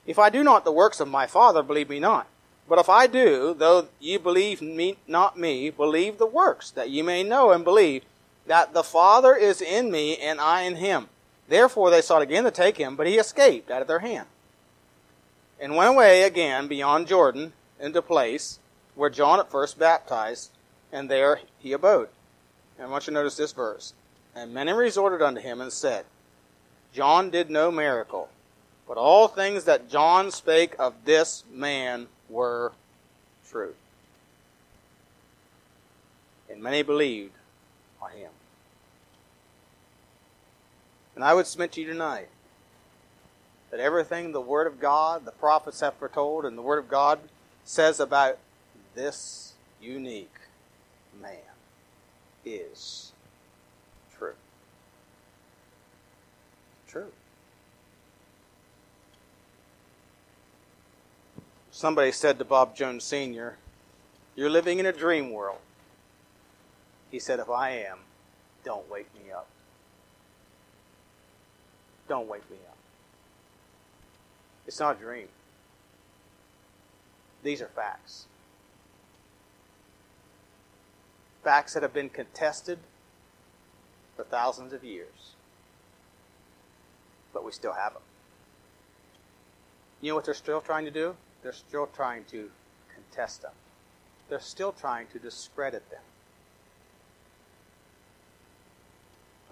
If 0.06 0.20
I 0.20 0.30
do 0.30 0.44
not 0.44 0.66
the 0.66 0.72
works 0.72 1.00
of 1.00 1.08
my 1.08 1.28
Father, 1.28 1.64
believe 1.64 1.90
me 1.90 2.00
not. 2.00 2.28
But 2.68 2.80
if 2.80 2.90
I 2.90 3.08
do, 3.08 3.54
though 3.58 3.88
ye 4.00 4.18
believe 4.18 4.62
me, 4.62 4.98
not 5.08 5.38
me, 5.38 5.70
believe 5.70 6.18
the 6.18 6.26
works, 6.26 6.72
that 6.72 6.90
ye 6.90 7.02
may 7.02 7.24
know 7.24 7.52
and 7.52 7.64
believe 7.64 8.04
that 8.46 8.74
the 8.74 8.84
Father 8.84 9.36
is 9.36 9.62
in 9.62 9.92
me 9.92 10.18
and 10.18 10.40
I 10.40 10.62
in 10.62 10.78
him. 10.78 11.10
Therefore 11.48 11.90
they 11.90 12.02
sought 12.02 12.22
again 12.22 12.46
to 12.46 12.52
take 12.52 12.78
him, 12.78 12.96
but 12.96 13.08
he 13.08 13.18
escaped 13.18 13.70
out 13.70 13.82
of 13.82 13.88
their 13.88 14.00
hand. 14.00 14.28
And 15.60 15.76
went 15.76 15.92
away 15.92 16.24
again 16.24 16.68
beyond 16.68 17.08
Jordan 17.08 17.54
into 17.80 18.02
place 18.02 18.60
where 18.96 19.10
John 19.10 19.40
at 19.40 19.52
first 19.52 19.78
baptized, 19.78 20.52
and 20.92 21.10
there 21.10 21.40
he 21.60 21.74
abode. 21.74 22.10
And 22.78 22.88
I 22.88 22.90
want 22.90 23.08
you 23.08 23.12
to 23.12 23.20
notice 23.20 23.36
this 23.36 23.52
verse. 23.52 23.94
And 24.36 24.54
many 24.54 24.72
resorted 24.72 25.22
unto 25.22 25.42
him 25.42 25.62
and 25.62 25.72
said, 25.72 26.06
John 26.94 27.30
did 27.30 27.50
no 27.50 27.72
miracle, 27.72 28.30
but 28.88 28.98
all 28.98 29.28
things 29.28 29.64
that 29.66 29.90
John 29.90 30.32
spake 30.32 30.76
of 30.78 30.94
this 31.06 31.44
man 31.52 32.08
were 32.34 32.74
true. 33.48 33.76
And 36.50 36.62
many 36.62 36.82
believed 36.82 37.34
on 38.02 38.12
him. 38.12 38.32
And 41.16 41.24
I 41.24 41.34
would 41.34 41.46
submit 41.46 41.72
to 41.74 41.82
you 41.82 41.88
tonight 41.88 42.30
that 43.70 43.80
everything 43.80 44.32
the 44.32 44.42
Word 44.42 44.68
of 44.68 44.80
God, 44.80 45.26
the 45.26 45.32
prophets 45.32 45.80
have 45.80 45.94
foretold, 45.96 46.44
and 46.46 46.58
the 46.58 46.62
Word 46.62 46.80
of 46.80 46.90
God 46.90 47.20
says 47.64 48.00
about 48.00 48.38
this 48.96 49.54
unique 49.82 50.34
man 51.22 51.38
is 52.44 53.12
true. 54.16 54.34
Somebody 61.84 62.14
said 62.14 62.40
to 62.40 62.46
Bob 62.46 62.78
Jones 62.78 63.04
Sr., 63.04 63.58
You're 64.38 64.50
living 64.50 64.80
in 64.80 64.86
a 64.86 64.94
dream 64.94 65.34
world. 65.34 65.58
He 67.12 67.20
said, 67.20 67.40
If 67.40 67.50
I 67.50 67.72
am, 67.72 67.98
don't 68.64 68.90
wake 68.90 69.14
me 69.14 69.34
up. 69.34 69.50
Don't 72.08 72.30
wake 72.30 72.50
me 72.50 72.56
up. 72.70 72.78
It's 74.66 74.80
not 74.80 74.96
a 74.96 75.00
dream. 75.00 75.28
These 77.44 77.62
are 77.62 77.68
facts. 77.68 78.28
Facts 81.44 81.74
that 81.74 81.84
have 81.84 81.94
been 81.94 82.08
contested 82.08 82.80
for 84.16 84.24
thousands 84.24 84.72
of 84.72 84.86
years 84.86 85.36
but 87.34 87.44
we 87.44 87.52
still 87.52 87.74
have 87.74 87.92
them. 87.92 88.04
You 90.00 90.12
know 90.12 90.16
what 90.16 90.24
they're 90.24 90.34
still 90.34 90.62
trying 90.62 90.86
to 90.86 90.92
do? 90.92 91.18
They're 91.44 91.52
still 91.52 91.88
trying 91.88 92.24
to 92.32 92.50
contest 92.94 93.42
them. 93.42 93.52
They're 94.30 94.40
still 94.40 94.72
trying 94.72 95.08
to 95.08 95.20
discredit 95.20 95.90
them. 95.92 96.02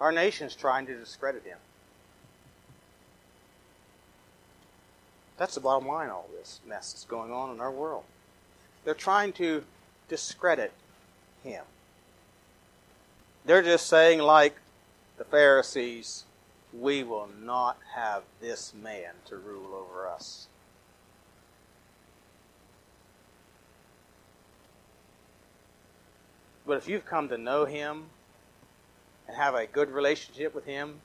Our 0.00 0.10
nation's 0.10 0.56
trying 0.56 0.86
to 0.86 0.98
discredit 0.98 1.44
him. 1.44 1.58
That's 5.36 5.54
the 5.54 5.60
bottom 5.60 5.86
line 5.86 6.08
all 6.08 6.28
this 6.36 6.60
mess 6.66 6.92
that's 6.92 7.04
going 7.04 7.32
on 7.32 7.54
in 7.54 7.60
our 7.60 7.70
world. 7.70 8.04
They're 8.84 8.94
trying 8.94 9.32
to 9.34 9.64
discredit 10.08 10.72
him. 11.44 11.64
They're 13.44 13.62
just 13.62 13.86
saying, 13.86 14.20
like 14.20 14.56
the 15.18 15.24
Pharisees, 15.24 16.24
we 16.72 17.02
will 17.02 17.28
not 17.40 17.78
have 17.94 18.22
this 18.40 18.72
man 18.74 19.14
to 19.26 19.36
rule 19.36 19.74
over 19.74 20.08
us. 20.08 20.46
But 26.66 26.76
if 26.76 26.88
you've 26.88 27.04
come 27.04 27.28
to 27.28 27.38
know 27.38 27.64
him 27.64 28.04
and 29.26 29.36
have 29.36 29.54
a 29.54 29.66
good 29.66 29.90
relationship 29.90 30.54
with 30.54 30.64
him, 30.64 31.00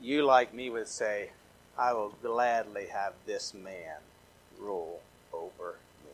you, 0.00 0.24
like 0.24 0.54
me, 0.54 0.70
would 0.70 0.88
say, 0.88 1.30
I 1.76 1.92
will 1.92 2.14
gladly 2.22 2.86
have 2.86 3.12
this 3.26 3.52
man 3.52 3.98
rule 4.58 5.00
over 5.32 5.76
me. 6.04 6.10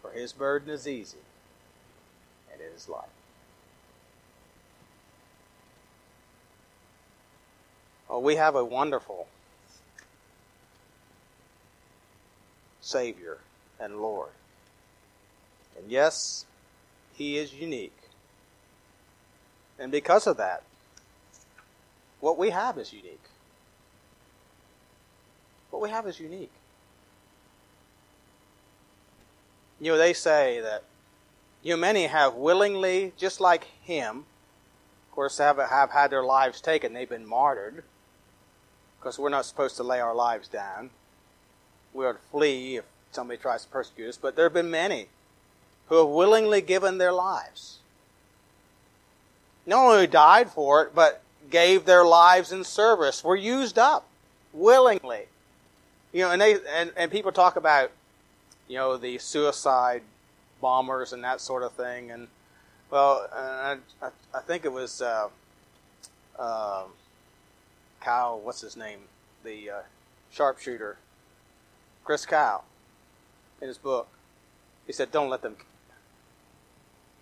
For 0.00 0.12
his 0.12 0.32
burden 0.32 0.70
is 0.70 0.86
easy, 0.86 1.18
and 2.52 2.60
it 2.60 2.72
is 2.74 2.88
light. 2.88 3.04
Well, 8.08 8.22
we 8.22 8.36
have 8.36 8.54
a 8.54 8.64
wonderful 8.64 9.28
Savior 12.90 13.38
and 13.78 14.00
Lord. 14.00 14.30
And 15.78 15.90
yes, 15.90 16.44
He 17.14 17.38
is 17.38 17.54
unique. 17.54 17.96
And 19.78 19.90
because 19.90 20.26
of 20.26 20.36
that, 20.36 20.62
what 22.20 22.36
we 22.36 22.50
have 22.50 22.76
is 22.78 22.92
unique. 22.92 23.24
What 25.70 25.80
we 25.80 25.88
have 25.88 26.06
is 26.06 26.20
unique. 26.20 26.52
You 29.80 29.92
know, 29.92 29.98
they 29.98 30.12
say 30.12 30.60
that 30.60 30.84
you 31.62 31.74
know, 31.74 31.80
many 31.80 32.06
have 32.06 32.34
willingly, 32.34 33.12
just 33.16 33.40
like 33.40 33.64
him, 33.82 34.18
of 34.18 35.14
course, 35.14 35.38
have, 35.38 35.58
have 35.58 35.90
had 35.90 36.10
their 36.10 36.24
lives 36.24 36.60
taken. 36.60 36.92
They've 36.92 37.08
been 37.08 37.26
martyred 37.26 37.84
because 38.98 39.18
we're 39.18 39.30
not 39.30 39.46
supposed 39.46 39.76
to 39.76 39.82
lay 39.82 40.00
our 40.00 40.14
lives 40.14 40.48
down. 40.48 40.90
We 41.92 42.04
are 42.04 42.14
to 42.14 42.18
flee 42.30 42.76
if 42.76 42.84
somebody 43.12 43.38
tries 43.38 43.64
to 43.64 43.70
persecute 43.70 44.08
us. 44.08 44.16
But 44.16 44.36
there 44.36 44.44
have 44.44 44.52
been 44.54 44.70
many 44.70 45.08
who 45.88 45.96
have 45.96 46.08
willingly 46.08 46.60
given 46.60 46.98
their 46.98 47.12
lives. 47.12 47.78
Not 49.66 49.84
only 49.84 50.06
died 50.06 50.50
for 50.50 50.82
it, 50.82 50.94
but 50.94 51.22
gave 51.50 51.84
their 51.84 52.04
lives 52.04 52.52
in 52.52 52.64
service, 52.64 53.24
were 53.24 53.36
used 53.36 53.78
up 53.78 54.06
willingly. 54.52 55.26
You 56.12 56.22
know, 56.22 56.30
and 56.30 56.40
they 56.40 56.56
and, 56.68 56.92
and 56.96 57.10
people 57.10 57.32
talk 57.32 57.56
about, 57.56 57.90
you 58.68 58.76
know, 58.76 58.96
the 58.96 59.18
suicide 59.18 60.02
bombers 60.60 61.12
and 61.12 61.22
that 61.24 61.40
sort 61.40 61.62
of 61.62 61.72
thing. 61.72 62.10
And 62.10 62.28
well, 62.90 63.28
I, 63.32 63.76
I, 64.34 64.40
think 64.40 64.64
it 64.64 64.72
was 64.72 65.00
uh, 65.00 65.28
uh, 66.38 66.84
Kyle. 68.00 68.40
What's 68.40 68.60
his 68.60 68.76
name? 68.76 69.00
The 69.44 69.70
uh, 69.70 69.80
sharpshooter, 70.32 70.96
Chris 72.04 72.26
Kyle, 72.26 72.64
in 73.60 73.68
his 73.68 73.78
book. 73.78 74.08
He 74.86 74.92
said, 74.92 75.10
"Don't 75.10 75.28
let 75.28 75.42
them. 75.42 75.56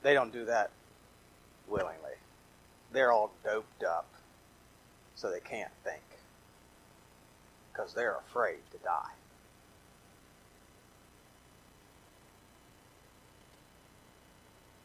They 0.02 0.14
don't 0.14 0.32
do 0.32 0.44
that 0.44 0.70
willingly. 1.66 2.14
They're 2.92 3.12
all 3.12 3.32
doped 3.44 3.82
up, 3.82 4.06
so 5.14 5.30
they 5.30 5.40
can't 5.40 5.72
think 5.84 6.02
because 7.72 7.92
they're 7.94 8.16
afraid 8.16 8.60
to 8.72 8.78
die." 8.78 9.12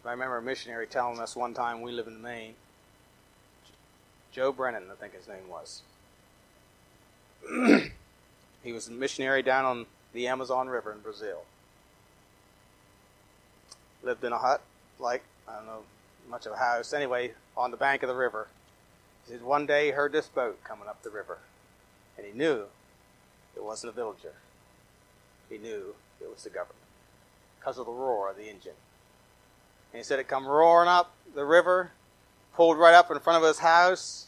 I 0.06 0.12
remember 0.12 0.38
a 0.38 0.42
missionary 0.42 0.86
telling 0.86 1.20
us 1.20 1.34
one 1.34 1.54
time 1.54 1.82
we 1.82 1.94
live 1.94 2.08
in 2.08 2.22
Maine. 2.22 2.56
Joe 4.34 4.52
Brennan, 4.52 4.92
I 4.92 4.96
think 4.96 5.14
his 5.14 5.30
name 5.30 5.48
was. 5.48 5.82
he 8.64 8.72
was 8.72 8.88
a 8.88 8.92
missionary 8.92 9.42
down 9.42 9.66
on 9.66 9.86
the 10.14 10.28
Amazon 10.28 10.68
River 10.68 10.92
in 10.92 11.00
Brazil. 11.00 11.44
Lived 14.04 14.24
in 14.24 14.32
a 14.32 14.38
hut, 14.38 14.62
like, 15.00 15.24
I 15.48 15.56
don't 15.56 15.66
know 15.66 15.84
much 16.30 16.46
of 16.46 16.54
a 16.54 16.58
house, 16.58 16.94
anyway, 16.94 17.34
on 17.58 17.72
the 17.72 17.78
bank 17.78 18.04
of 18.04 18.10
the 18.10 18.16
river. 18.16 18.48
He 19.26 19.34
said 19.34 19.44
one 19.44 19.66
day 19.66 19.88
he 19.88 19.92
heard 19.92 20.12
this 20.12 20.28
boat 20.28 20.64
coming 20.64 20.88
up 20.88 21.04
the 21.04 21.10
river, 21.10 21.40
and 22.18 22.26
he 22.26 22.34
knew 22.34 22.66
it 23.56 23.64
wasn't 23.64 23.94
a 23.94 23.96
villager. 23.96 24.34
He 25.50 25.58
knew 25.58 25.96
it 26.22 26.30
was 26.30 26.44
the 26.44 26.50
government 26.50 26.78
because 27.60 27.78
of 27.78 27.86
the 27.86 27.92
roar 27.92 28.30
of 28.30 28.38
the 28.38 28.50
engine. 28.50 28.74
And 29.92 30.00
he 30.00 30.04
said 30.04 30.20
it 30.20 30.28
come 30.28 30.48
roaring 30.48 30.90
up 30.90 31.14
the 31.36 31.46
river, 31.46 31.92
pulled 32.56 32.78
right 32.78 32.94
up 32.94 33.12
in 33.12 33.20
front 33.20 33.42
of 33.42 33.48
his 33.48 33.60
house, 33.60 34.28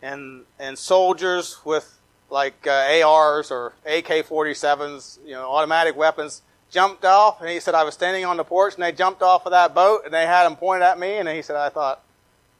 and 0.00 0.44
and 0.58 0.78
soldiers 0.78 1.58
with 1.64 1.98
like 2.32 2.66
uh, 2.66 3.02
ARs 3.04 3.50
or 3.50 3.74
AK-47s, 3.84 5.18
you 5.24 5.32
know, 5.32 5.50
automatic 5.50 5.94
weapons, 5.94 6.40
jumped 6.70 7.04
off. 7.04 7.42
And 7.42 7.50
he 7.50 7.60
said 7.60 7.74
I 7.74 7.84
was 7.84 7.92
standing 7.92 8.24
on 8.24 8.38
the 8.38 8.44
porch, 8.44 8.74
and 8.74 8.82
they 8.82 8.90
jumped 8.90 9.20
off 9.20 9.44
of 9.44 9.52
that 9.52 9.74
boat, 9.74 10.06
and 10.06 10.14
they 10.14 10.24
had 10.24 10.44
them 10.44 10.56
pointed 10.56 10.82
at 10.82 10.98
me. 10.98 11.18
And 11.18 11.28
he 11.28 11.42
said 11.42 11.56
I 11.56 11.68
thought, 11.68 12.02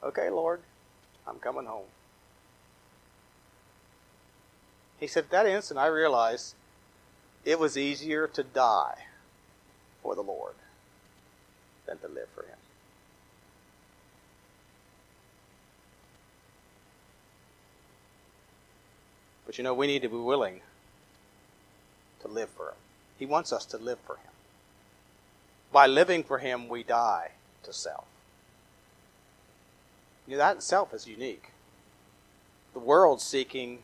okay, 0.04 0.28
Lord, 0.28 0.60
I'm 1.26 1.38
coming 1.38 1.64
home. 1.64 1.86
He 5.00 5.06
said, 5.06 5.24
at 5.24 5.30
that 5.30 5.46
instant, 5.46 5.80
I 5.80 5.86
realized 5.86 6.54
it 7.44 7.58
was 7.58 7.76
easier 7.76 8.28
to 8.28 8.42
die 8.44 8.98
for 10.02 10.14
the 10.14 10.22
Lord 10.22 10.54
than 11.86 11.98
to 11.98 12.08
live 12.08 12.28
for 12.34 12.42
Him. 12.42 12.58
But 19.52 19.58
you 19.58 19.64
know, 19.64 19.74
we 19.74 19.86
need 19.86 20.00
to 20.00 20.08
be 20.08 20.16
willing 20.16 20.62
to 22.22 22.28
live 22.28 22.48
for 22.48 22.68
Him. 22.70 22.76
He 23.18 23.26
wants 23.26 23.52
us 23.52 23.66
to 23.66 23.76
live 23.76 23.98
for 24.06 24.14
Him. 24.14 24.32
By 25.70 25.86
living 25.86 26.24
for 26.24 26.38
Him, 26.38 26.70
we 26.70 26.82
die 26.82 27.32
to 27.64 27.70
self. 27.70 28.06
You 30.26 30.32
know, 30.32 30.38
that 30.38 30.56
itself 30.56 30.94
is 30.94 31.06
unique. 31.06 31.50
The 32.72 32.78
world 32.78 33.20
seeking 33.20 33.80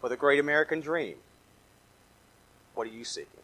for 0.00 0.08
the 0.08 0.16
great 0.16 0.38
American 0.38 0.80
dream. 0.80 1.16
What 2.76 2.86
are 2.86 2.92
you 2.92 3.04
seeking? 3.04 3.43